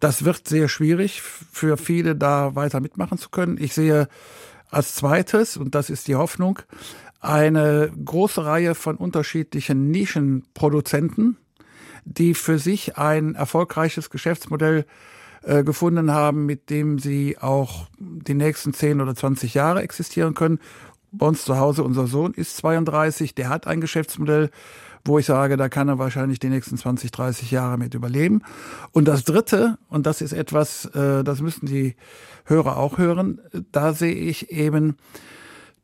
[0.00, 3.56] Das wird sehr schwierig für viele, da weiter mitmachen zu können.
[3.58, 4.08] Ich sehe
[4.70, 6.58] als zweites, und das ist die Hoffnung,
[7.20, 11.38] eine große Reihe von unterschiedlichen Nischenproduzenten,
[12.04, 14.84] die für sich ein erfolgreiches Geschäftsmodell äh,
[15.42, 20.58] gefunden haben, mit dem sie auch die nächsten 10 oder 20 Jahre existieren können.
[21.12, 24.50] Bei uns zu Hause, unser Sohn ist 32, der hat ein Geschäftsmodell,
[25.04, 28.42] wo ich sage, da kann er wahrscheinlich die nächsten 20, 30 Jahre mit überleben.
[28.92, 31.96] Und das Dritte, und das ist etwas, äh, das müssen die
[32.44, 33.40] Hörer auch hören,
[33.72, 34.96] da sehe ich eben,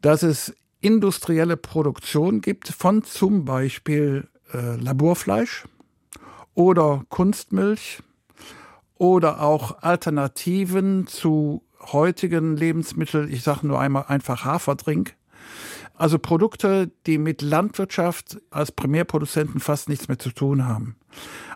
[0.00, 5.64] dass es industrielle Produktion gibt von zum Beispiel äh, Laborfleisch
[6.54, 8.02] oder Kunstmilch
[8.98, 13.30] oder auch Alternativen zu heutigen Lebensmitteln.
[13.30, 15.14] Ich sage nur einmal einfach Haferdrink.
[15.94, 20.96] Also Produkte, die mit Landwirtschaft als Primärproduzenten fast nichts mehr zu tun haben.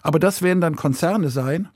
[0.03, 1.69] Aber das werden dann Konzerne sein.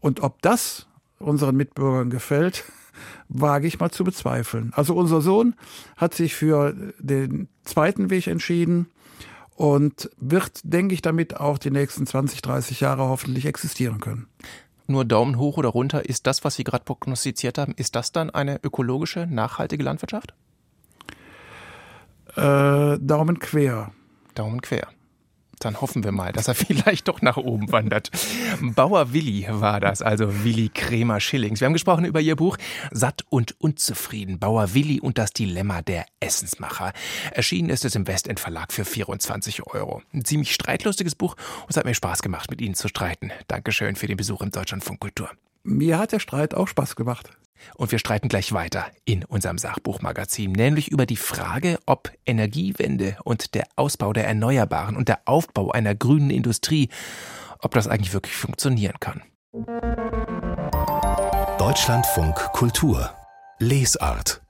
[0.00, 0.86] Und ob das
[1.18, 2.64] unseren Mitbürgern gefällt,
[3.28, 4.72] wage ich mal zu bezweifeln.
[4.74, 5.54] Also unser Sohn
[5.96, 8.86] hat sich für den zweiten Weg entschieden
[9.54, 14.28] und wird, denke ich, damit auch die nächsten 20, 30 Jahre hoffentlich existieren können.
[14.86, 18.30] Nur Daumen hoch oder runter, ist das, was Sie gerade prognostiziert haben, ist das dann
[18.30, 20.34] eine ökologische, nachhaltige Landwirtschaft?
[22.36, 23.92] Äh, Daumen quer.
[24.34, 24.88] Daumen quer.
[25.58, 28.10] Dann hoffen wir mal, dass er vielleicht doch nach oben wandert.
[28.60, 31.60] Bauer Willi war das, also Willi Kremer Schillings.
[31.60, 32.56] Wir haben gesprochen über ihr Buch
[32.90, 34.38] Satt und unzufrieden.
[34.38, 36.92] Bauer Willi und das Dilemma der Essensmacher.
[37.32, 40.02] Erschienen ist es im Westend Verlag für 24 Euro.
[40.12, 43.32] Ein ziemlich streitlustiges Buch und es hat mir Spaß gemacht, mit Ihnen zu streiten.
[43.48, 45.30] Dankeschön für den Besuch im Deutschlandfunk Kultur.
[45.62, 47.30] Mir hat der Streit auch Spaß gemacht.
[47.74, 53.54] Und wir streiten gleich weiter in unserem Sachbuchmagazin, nämlich über die Frage, ob Energiewende und
[53.54, 56.88] der Ausbau der Erneuerbaren und der Aufbau einer grünen Industrie,
[57.60, 59.22] ob das eigentlich wirklich funktionieren kann.
[61.58, 63.14] Deutschlandfunk Kultur
[63.58, 64.42] Lesart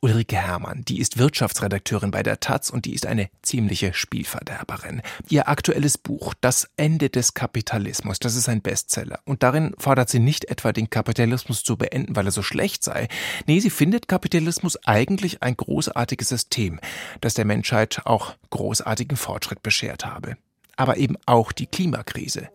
[0.00, 5.02] Ulrike Herrmann, die ist Wirtschaftsredakteurin bei der Taz und die ist eine ziemliche Spielverderberin.
[5.28, 9.20] Ihr aktuelles Buch Das Ende des Kapitalismus, das ist ein Bestseller.
[9.24, 13.08] Und darin fordert sie nicht etwa den Kapitalismus zu beenden, weil er so schlecht sei.
[13.46, 16.78] Nee, sie findet Kapitalismus eigentlich ein großartiges System,
[17.20, 20.36] das der Menschheit auch großartigen Fortschritt beschert habe
[20.76, 22.48] aber eben auch die Klimakrise.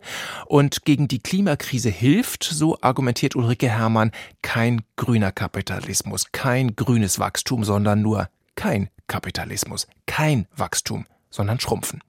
[0.46, 7.64] Und gegen die Klimakrise hilft, so argumentiert Ulrike Herrmann, kein grüner Kapitalismus, kein grünes Wachstum,
[7.64, 12.02] sondern nur kein Kapitalismus, kein Wachstum, sondern Schrumpfen.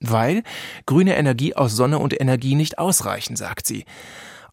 [0.00, 0.42] Weil
[0.84, 3.84] grüne Energie aus Sonne und Energie nicht ausreichen, sagt sie.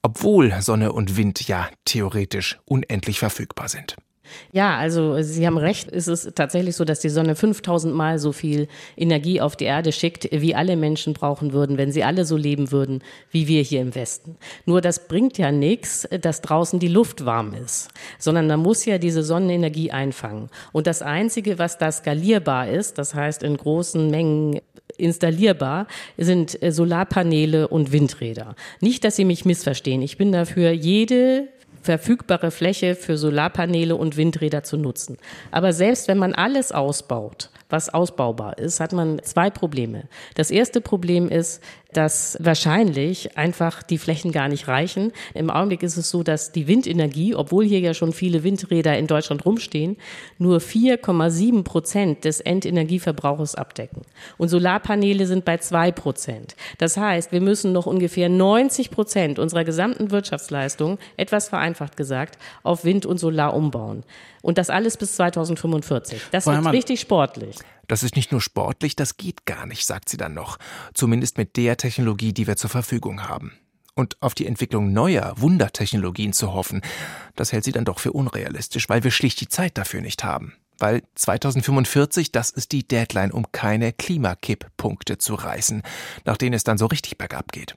[0.01, 3.97] Obwohl Sonne und Wind ja theoretisch unendlich verfügbar sind.
[4.51, 5.91] Ja, also Sie haben recht.
[5.91, 9.91] Es ist tatsächlich so, dass die Sonne 5000 Mal so viel Energie auf die Erde
[9.91, 13.81] schickt, wie alle Menschen brauchen würden, wenn sie alle so leben würden, wie wir hier
[13.81, 14.37] im Westen.
[14.65, 18.97] Nur das bringt ja nichts, dass draußen die Luft warm ist, sondern man muss ja
[18.97, 20.49] diese Sonnenenergie einfangen.
[20.71, 24.59] Und das Einzige, was da skalierbar ist, das heißt in großen Mengen
[24.97, 25.87] installierbar,
[26.17, 28.55] sind Solarpaneele und Windräder.
[28.81, 30.01] Nicht, dass Sie mich missverstehen.
[30.01, 31.47] Ich bin dafür, jede
[31.81, 35.17] verfügbare Fläche für Solarpaneele und Windräder zu nutzen.
[35.51, 40.03] Aber selbst wenn man alles ausbaut, was ausbaubar ist, hat man zwei Probleme.
[40.36, 41.62] Das erste Problem ist,
[41.93, 45.12] dass wahrscheinlich einfach die Flächen gar nicht reichen.
[45.34, 49.08] Im Augenblick ist es so, dass die Windenergie, obwohl hier ja schon viele Windräder in
[49.08, 49.97] Deutschland rumstehen,
[50.38, 54.03] nur 4,7 Prozent des Endenergieverbrauchs abdecken.
[54.38, 56.55] Und Solarpaneele sind bei zwei Prozent.
[56.77, 62.86] Das heißt, wir müssen noch ungefähr 90 Prozent unserer gesamten Wirtschaftsleistung, etwas vereinfacht gesagt, auf
[62.86, 64.03] Wind und Solar umbauen.
[64.41, 66.21] Und das alles bis 2045.
[66.32, 67.58] Das wird richtig sportlich.
[67.88, 70.58] Das ist nicht nur sportlich, das geht gar nicht, sagt sie dann noch.
[70.93, 73.54] Zumindest mit der Technologie, die wir zur Verfügung haben.
[73.95, 76.82] Und auf die Entwicklung neuer Wundertechnologien zu hoffen,
[77.36, 80.54] das hält sie dann doch für unrealistisch, weil wir schlicht die Zeit dafür nicht haben.
[80.78, 85.82] Weil 2045, das ist die Deadline, um keine Klimakipppunkte zu reißen,
[86.23, 87.75] nach denen es dann so richtig bergab geht.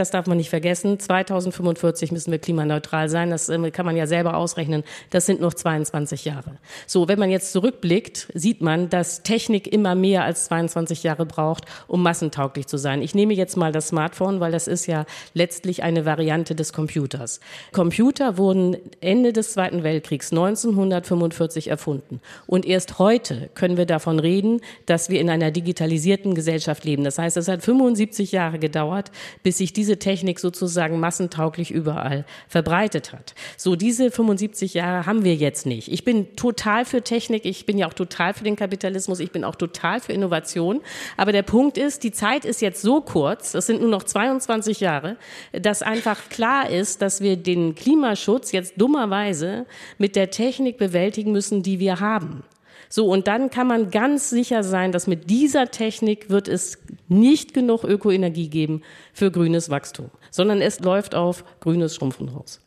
[0.00, 0.98] Das darf man nicht vergessen.
[0.98, 3.28] 2045 müssen wir klimaneutral sein.
[3.28, 4.82] Das ähm, kann man ja selber ausrechnen.
[5.10, 6.56] Das sind noch 22 Jahre.
[6.86, 11.66] So, wenn man jetzt zurückblickt, sieht man, dass Technik immer mehr als 22 Jahre braucht,
[11.86, 13.02] um massentauglich zu sein.
[13.02, 17.38] Ich nehme jetzt mal das Smartphone, weil das ist ja letztlich eine Variante des Computers.
[17.72, 22.22] Computer wurden Ende des Zweiten Weltkriegs 1945 erfunden.
[22.46, 27.04] Und erst heute können wir davon reden, dass wir in einer digitalisierten Gesellschaft leben.
[27.04, 29.10] Das heißt, es hat 75 Jahre gedauert,
[29.42, 33.34] bis sich diese diese Technik sozusagen massentauglich überall verbreitet hat.
[33.56, 35.90] So diese 75 Jahre haben wir jetzt nicht.
[35.90, 39.42] Ich bin total für Technik, ich bin ja auch total für den Kapitalismus, ich bin
[39.42, 40.80] auch total für Innovation.
[41.16, 44.78] Aber der Punkt ist, die Zeit ist jetzt so kurz, das sind nur noch 22
[44.78, 45.16] Jahre,
[45.50, 49.66] dass einfach klar ist, dass wir den Klimaschutz jetzt dummerweise
[49.98, 52.44] mit der Technik bewältigen müssen, die wir haben.
[52.88, 56.78] So, und dann kann man ganz sicher sein, dass mit dieser Technik wird es
[57.10, 62.60] nicht genug Ökoenergie geben für grünes Wachstum, sondern es läuft auf grünes Schrumpfen raus.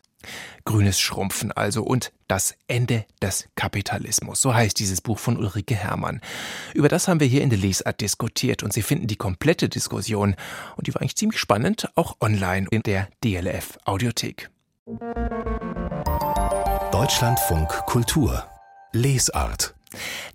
[0.66, 4.42] Grünes Schrumpfen also und das Ende des Kapitalismus.
[4.42, 6.22] So heißt dieses Buch von Ulrike Herrmann.
[6.74, 10.36] Über das haben wir hier in der Lesart diskutiert und Sie finden die komplette Diskussion,
[10.78, 14.50] und die war eigentlich ziemlich spannend, auch online in der DLF Audiothek.
[16.92, 18.46] Deutschlandfunk Kultur
[18.94, 19.76] Lesart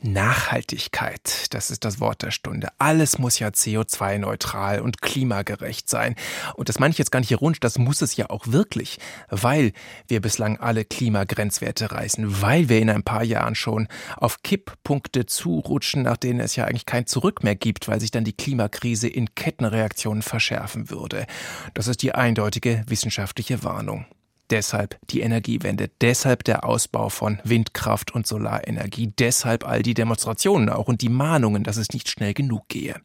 [0.03, 2.68] Nachhaltigkeit, das ist das Wort der Stunde.
[2.79, 6.14] Alles muss ja CO2-neutral und klimagerecht sein.
[6.55, 9.73] Und das meine ich jetzt gar nicht ironisch, das muss es ja auch wirklich, weil
[10.07, 16.03] wir bislang alle Klimagrenzwerte reißen, weil wir in ein paar Jahren schon auf Kipppunkte zurutschen,
[16.03, 19.35] nach denen es ja eigentlich kein Zurück mehr gibt, weil sich dann die Klimakrise in
[19.35, 21.27] Kettenreaktionen verschärfen würde.
[21.75, 24.07] Das ist die eindeutige wissenschaftliche Warnung.
[24.50, 30.88] Deshalb die Energiewende, deshalb der Ausbau von Windkraft und Solarenergie, deshalb all die Demonstrationen auch
[30.88, 32.96] und die Mahnungen, dass es nicht schnell genug gehe.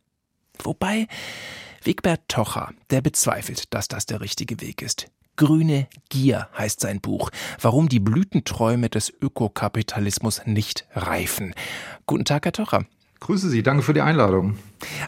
[0.60, 1.08] Wobei
[1.84, 5.08] Wigbert Tocher, der bezweifelt, dass das der richtige Weg ist.
[5.36, 7.29] Grüne Gier heißt sein Buch,
[7.60, 11.53] warum die Blütenträume des Ökokapitalismus nicht reifen.
[12.06, 12.86] Guten Tag, Herr Tocher.
[13.19, 14.58] Grüße Sie, danke für die Einladung.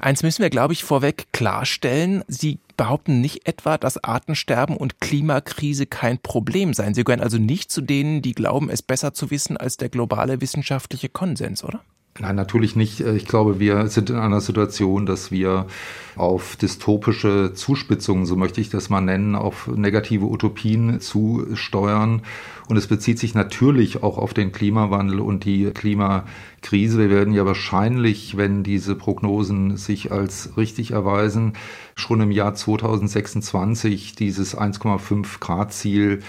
[0.01, 2.23] Eins müssen wir, glaube ich, vorweg klarstellen.
[2.27, 6.93] Sie behaupten nicht etwa, dass Artensterben und Klimakrise kein Problem seien.
[6.93, 10.41] Sie gehören also nicht zu denen, die glauben, es besser zu wissen als der globale
[10.41, 11.81] wissenschaftliche Konsens, oder?
[12.17, 13.01] Nein, natürlich nicht.
[13.01, 15.67] Ich glaube, wir sind in einer Situation, dass wir
[16.15, 22.21] auf dystopische Zuspitzungen, so möchte ich das mal nennen, auf negative Utopien zusteuern.
[22.69, 26.99] Und es bezieht sich natürlich auch auf den Klimawandel und die Klimakrise.
[26.99, 31.51] Wir werden ja wahrscheinlich, wenn diese Prognosen sich als richtig erweisen,
[31.95, 36.21] schon im Jahr 2026 dieses 1,5 Grad Ziel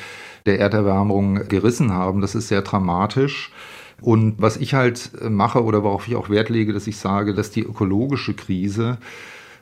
[0.46, 2.22] der Erderwärmung gerissen haben.
[2.22, 3.53] Das ist sehr dramatisch.
[4.01, 7.51] Und was ich halt mache oder worauf ich auch Wert lege, dass ich sage, dass
[7.51, 8.99] die ökologische Krise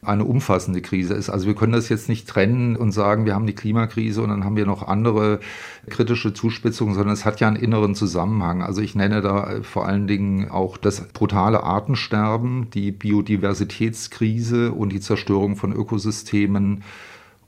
[0.07, 1.31] eine umfassende Krise ist.
[1.31, 4.45] Also wir können das jetzt nicht trennen und sagen, wir haben die Klimakrise und dann
[4.45, 5.41] haben wir noch andere
[5.89, 8.63] kritische Zuspitzungen, sondern es hat ja einen inneren Zusammenhang.
[8.63, 15.01] Also ich nenne da vor allen Dingen auch das brutale Artensterben, die Biodiversitätskrise und die
[15.01, 16.83] Zerstörung von Ökosystemen.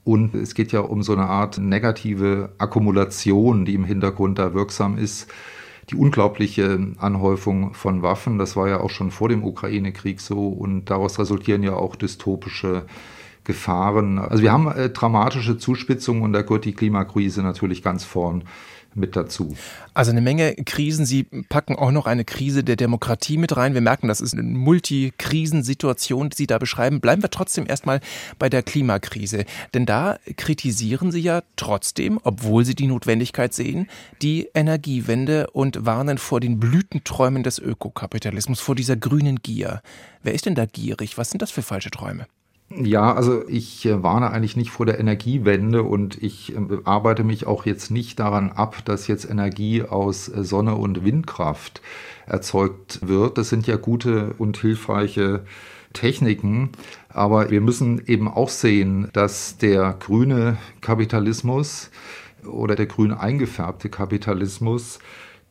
[0.05, 4.99] Und es geht ja um so eine Art negative Akkumulation, die im Hintergrund da wirksam
[4.99, 5.31] ist
[5.90, 8.38] die unglaubliche Anhäufung von Waffen.
[8.38, 12.87] Das war ja auch schon vor dem Ukraine-Krieg so und daraus resultieren ja auch dystopische
[13.44, 14.18] Gefahren.
[14.18, 18.42] Also wir haben äh, dramatische Zuspitzungen und da gehört die Klimakrise natürlich ganz vorn
[18.96, 19.56] mit dazu.
[19.94, 21.06] Also eine Menge Krisen.
[21.06, 23.74] Sie packen auch noch eine Krise der Demokratie mit rein.
[23.74, 27.00] Wir merken, das ist eine Multikrisensituation, die Sie da beschreiben.
[27.00, 28.00] Bleiben wir trotzdem erstmal
[28.38, 29.44] bei der Klimakrise.
[29.74, 33.88] Denn da kritisieren Sie ja trotzdem, obwohl Sie die Notwendigkeit sehen,
[34.22, 39.82] die Energiewende und warnen vor den Blütenträumen des Ökokapitalismus, vor dieser grünen Gier.
[40.22, 41.18] Wer ist denn da gierig?
[41.18, 42.26] Was sind das für falsche Träume?
[42.68, 47.46] Ja, also ich äh, warne eigentlich nicht vor der Energiewende und ich äh, arbeite mich
[47.46, 51.81] auch jetzt nicht daran ab, dass jetzt Energie aus äh, Sonne und Windkraft
[52.26, 53.38] erzeugt wird.
[53.38, 55.44] Das sind ja gute und hilfreiche
[55.92, 56.70] Techniken,
[57.09, 61.90] aber wir müssen eben auch sehen, dass der grüne Kapitalismus
[62.44, 64.98] oder der grün eingefärbte Kapitalismus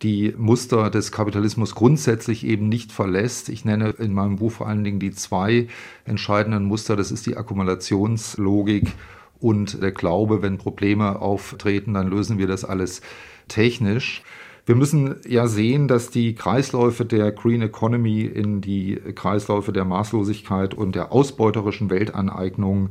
[0.01, 3.49] die Muster des Kapitalismus grundsätzlich eben nicht verlässt.
[3.49, 5.67] Ich nenne in meinem Buch vor allen Dingen die zwei
[6.03, 6.95] entscheidenden Muster.
[6.95, 8.91] Das ist die Akkumulationslogik
[9.39, 13.01] und der Glaube, wenn Probleme auftreten, dann lösen wir das alles
[13.47, 14.21] technisch.
[14.67, 20.73] Wir müssen ja sehen, dass die Kreisläufe der Green Economy in die Kreisläufe der Maßlosigkeit
[20.73, 22.89] und der ausbeuterischen Weltaneignung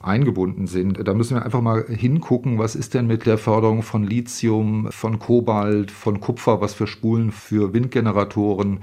[0.00, 0.98] eingebunden sind.
[1.08, 5.18] Da müssen wir einfach mal hingucken, was ist denn mit der Förderung von Lithium, von
[5.18, 8.80] Kobalt, von Kupfer, was für Spulen für Windgeneratoren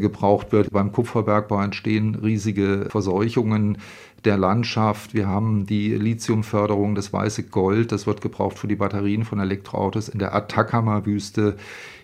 [0.00, 0.70] gebraucht wird.
[0.70, 3.78] Beim Kupferbergbau entstehen riesige Verseuchungen
[4.24, 5.14] der Landschaft.
[5.14, 10.08] Wir haben die Lithiumförderung, das weiße Gold, das wird gebraucht für die Batterien von Elektroautos
[10.08, 11.56] in der Atacama-Wüste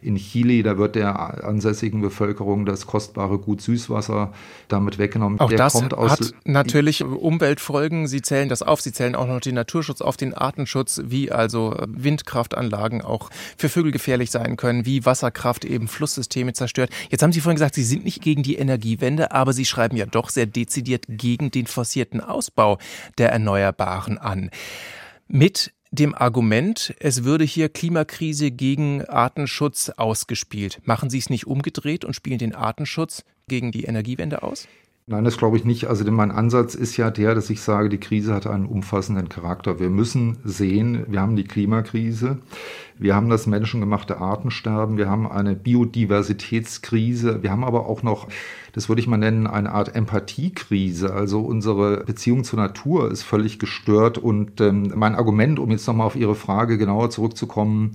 [0.03, 0.63] in Chile.
[0.63, 4.33] Da wird der ansässigen Bevölkerung das kostbare Gut Süßwasser
[4.69, 5.41] damit weggenommen.
[5.41, 8.07] Auch der das hat natürlich Umweltfolgen.
[8.07, 8.81] Sie zählen das auf.
[8.81, 13.93] Sie zählen auch noch den Naturschutz auf, den Artenschutz, wie also Windkraftanlagen auch für Vögel
[13.93, 16.91] gefährlich sein können, wie Wasserkraft eben Flusssysteme zerstört.
[17.11, 20.07] Jetzt haben Sie vorhin gesagt, Sie sind nicht gegen die Energiewende, aber Sie schreiben ja
[20.07, 22.79] doch sehr dezidiert gegen den forcierten forcierten Ausbau
[23.19, 24.51] der Erneuerbaren an.
[25.29, 30.81] Mit dem Argument, es würde hier Klimakrise gegen Artenschutz ausgespielt.
[30.85, 34.69] Machen Sie es nicht umgedreht und spielen den Artenschutz gegen die Energiewende aus?
[35.09, 35.85] Nein, das glaube ich nicht.
[35.87, 39.79] Also mein Ansatz ist ja der, dass ich sage, die Krise hat einen umfassenden Charakter.
[39.79, 42.39] Wir müssen sehen, wir haben die Klimakrise,
[42.99, 48.27] wir haben das menschengemachte Artensterben, wir haben eine Biodiversitätskrise, wir haben aber auch noch,
[48.73, 51.13] das würde ich mal nennen, eine Art Empathiekrise.
[51.13, 54.19] Also unsere Beziehung zur Natur ist völlig gestört.
[54.19, 57.93] Und ähm, mein Argument, um jetzt nochmal auf Ihre Frage genauer zurückzukommen,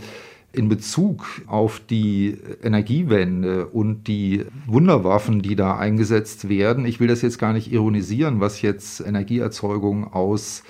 [0.53, 7.21] in Bezug auf die Energiewende und die Wunderwaffen, die da eingesetzt werden, ich will das
[7.21, 10.63] jetzt gar nicht ironisieren, was jetzt Energieerzeugung aus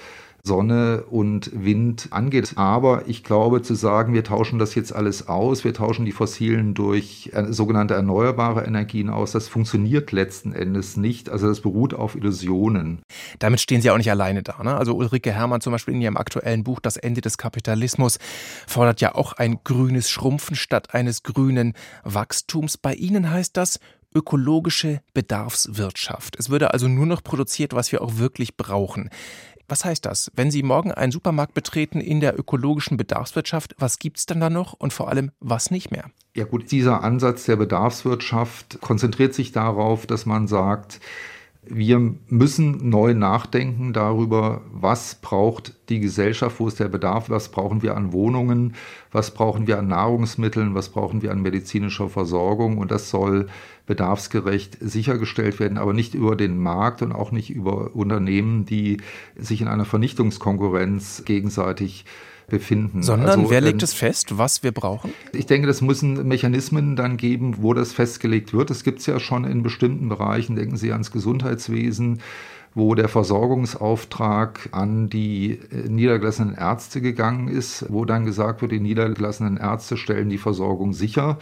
[0.43, 2.54] Sonne und Wind angeht.
[2.56, 6.73] Aber ich glaube zu sagen, wir tauschen das jetzt alles aus, wir tauschen die fossilen
[6.73, 11.30] durch äh, sogenannte erneuerbare Energien aus, das funktioniert letzten Endes nicht.
[11.30, 13.01] Also das beruht auf Illusionen.
[13.39, 14.63] Damit stehen Sie auch nicht alleine da.
[14.63, 14.75] Ne?
[14.75, 18.17] Also Ulrike Herrmann zum Beispiel in ihrem aktuellen Buch Das Ende des Kapitalismus
[18.67, 21.73] fordert ja auch ein grünes Schrumpfen statt eines grünen
[22.04, 22.77] Wachstums.
[22.77, 23.80] Bei Ihnen heißt das
[24.13, 26.38] ökologische Bedarfswirtschaft.
[26.38, 29.09] Es würde also nur noch produziert, was wir auch wirklich brauchen.
[29.72, 30.30] Was heißt das?
[30.36, 34.49] Wenn Sie morgen einen Supermarkt betreten in der ökologischen Bedarfswirtschaft, was gibt es dann da
[34.49, 36.11] noch und vor allem was nicht mehr?
[36.36, 40.99] Ja gut, dieser Ansatz der Bedarfswirtschaft konzentriert sich darauf, dass man sagt,
[41.64, 47.84] wir müssen neu nachdenken darüber, was braucht die Gesellschaft, wo ist der Bedarf, was brauchen
[47.84, 48.74] wir an Wohnungen,
[49.12, 52.80] was brauchen wir an Nahrungsmitteln, was brauchen wir an medizinischer Versorgung.
[52.80, 53.47] Und das soll
[53.86, 58.97] bedarfsgerecht sichergestellt werden, aber nicht über den Markt und auch nicht über Unternehmen, die
[59.36, 62.05] sich in einer Vernichtungskonkurrenz gegenseitig
[62.52, 63.02] befinden.
[63.02, 65.12] Sondern also, wer legt ähm, es fest, was wir brauchen?
[65.34, 68.70] Ich denke, das müssen Mechanismen dann geben, wo das festgelegt wird.
[68.70, 72.20] Es gibt es ja schon in bestimmten Bereichen, denken Sie ans Gesundheitswesen,
[72.76, 78.80] wo der Versorgungsauftrag an die äh, niedergelassenen Ärzte gegangen ist, wo dann gesagt wird, die
[78.80, 81.39] niedergelassenen Ärzte stellen die Versorgung sicher.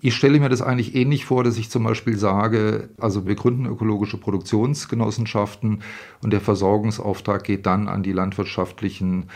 [0.00, 3.66] Ich stelle mir das eigentlich ähnlich vor, dass ich zum Beispiel sage, also wir gründen
[3.66, 5.82] ökologische Produktionsgenossenschaften
[6.22, 9.26] und der Versorgungsauftrag geht dann an die landwirtschaftlichen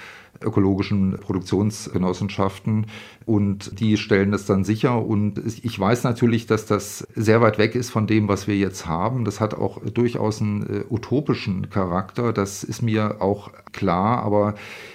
[0.45, 2.87] ökologischen Produktionsgenossenschaften
[3.27, 5.05] und die stellen das dann sicher.
[5.05, 8.87] Und ich weiß natürlich, dass das sehr weit weg ist von dem, was wir jetzt
[8.87, 9.25] haben.
[9.25, 12.33] Das hat auch durchaus einen äh, utopischen Charakter.
[12.33, 14.23] Das ist mir auch klar.
[14.23, 14.55] Aber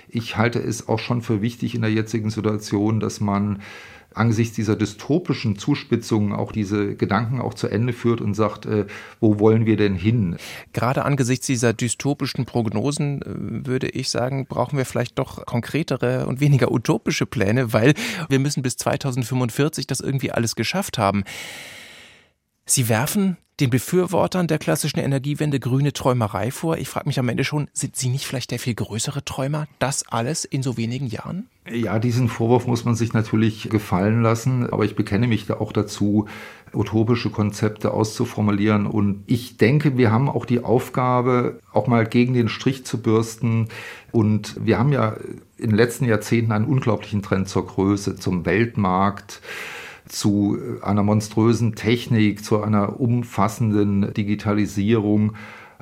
[0.10, 3.62] ich halte es auch schon für wichtig in der jetzigen Situation, dass man
[4.18, 8.86] angesichts dieser dystopischen Zuspitzungen auch diese Gedanken auch zu Ende führt und sagt, äh,
[9.20, 10.38] wo wollen wir denn hin?
[10.74, 16.40] Gerade angesichts dieser dystopischen Prognosen äh, würde ich sagen, brauchen wir vielleicht doch konkretere und
[16.40, 17.94] weniger utopische Pläne, weil
[18.30, 21.24] wir müssen bis 2045 das irgendwie alles geschafft haben.
[22.66, 26.78] Sie werfen den Befürwortern der klassischen Energiewende grüne Träumerei vor.
[26.78, 29.68] Ich frage mich am Ende schon, sind Sie nicht vielleicht der viel größere Träumer?
[29.80, 31.48] Das alles in so wenigen Jahren?
[31.70, 35.74] Ja, diesen Vorwurf muss man sich natürlich gefallen lassen, aber ich bekenne mich da auch
[35.74, 36.28] dazu,
[36.74, 38.86] utopische Konzepte auszuformulieren.
[38.86, 43.70] Und ich denke, wir haben auch die Aufgabe, auch mal gegen den Strich zu bürsten.
[44.12, 45.18] Und wir haben ja
[45.58, 49.42] in den letzten Jahrzehnten einen unglaublichen Trend zur Größe, zum Weltmarkt
[50.08, 55.34] zu einer monströsen Technik, zu einer umfassenden Digitalisierung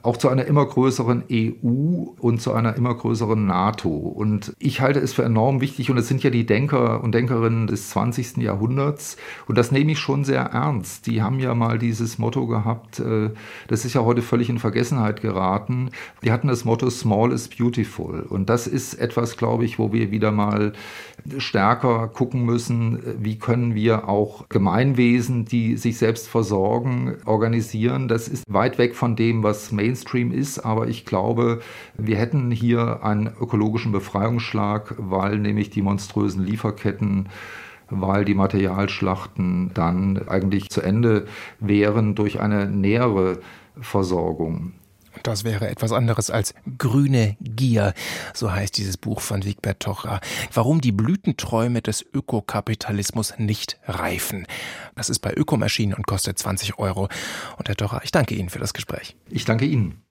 [0.06, 3.89] auch zu einer immer größeren EU und zu einer immer größeren NATO.
[3.89, 7.68] Und ich halte es für enorm wichtig, und es sind ja die Denker und Denkerinnen
[7.68, 8.38] des 20.
[8.38, 11.08] Jahrhunderts, und das nehme ich schon sehr ernst.
[11.08, 13.32] Die haben ja mal dieses Motto gehabt, äh,
[13.68, 15.89] das ist ja heute völlig in Vergessenheit geraten.
[16.24, 18.22] Die hatten das Motto Small is Beautiful.
[18.30, 20.74] Und das ist etwas, glaube ich, wo wir wieder mal
[21.38, 28.08] stärker gucken müssen, wie können wir auch Gemeinwesen, die sich selbst versorgen, organisieren.
[28.08, 31.62] Das ist weit weg von dem, was Mainstream Mainstream ist, aber ich glaube,
[31.98, 37.30] wir hätten hier einen ökologischen Befreiungsschlag, weil nämlich die monströsen Lieferketten
[37.91, 41.28] weil die Materialschlachten dann eigentlich zu Ende
[41.60, 43.38] wären durch eine nähere
[43.80, 44.74] Versorgung.
[45.26, 47.96] Das wäre etwas anderes als grüne Gier,
[48.36, 50.20] so heißt dieses Buch von Wigbert Tocher.
[50.54, 54.46] Warum die Blütenträume des Ökokapitalismus nicht reifen.
[54.94, 57.10] Das ist bei Ökom erschienen und kostet 20 Euro.
[57.58, 59.16] Und Herr Tocher, ich danke Ihnen für das Gespräch.
[59.28, 60.04] Ich danke Ihnen.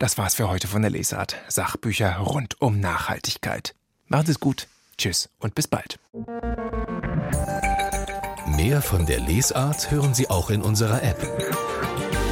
[0.00, 1.36] Das war's für heute von der Lesart.
[1.46, 3.76] Sachbücher rund um Nachhaltigkeit.
[4.08, 4.66] Machen Sie es gut.
[4.98, 6.00] Tschüss und bis bald.
[8.56, 11.71] Mehr von der Lesart hören Sie auch in unserer App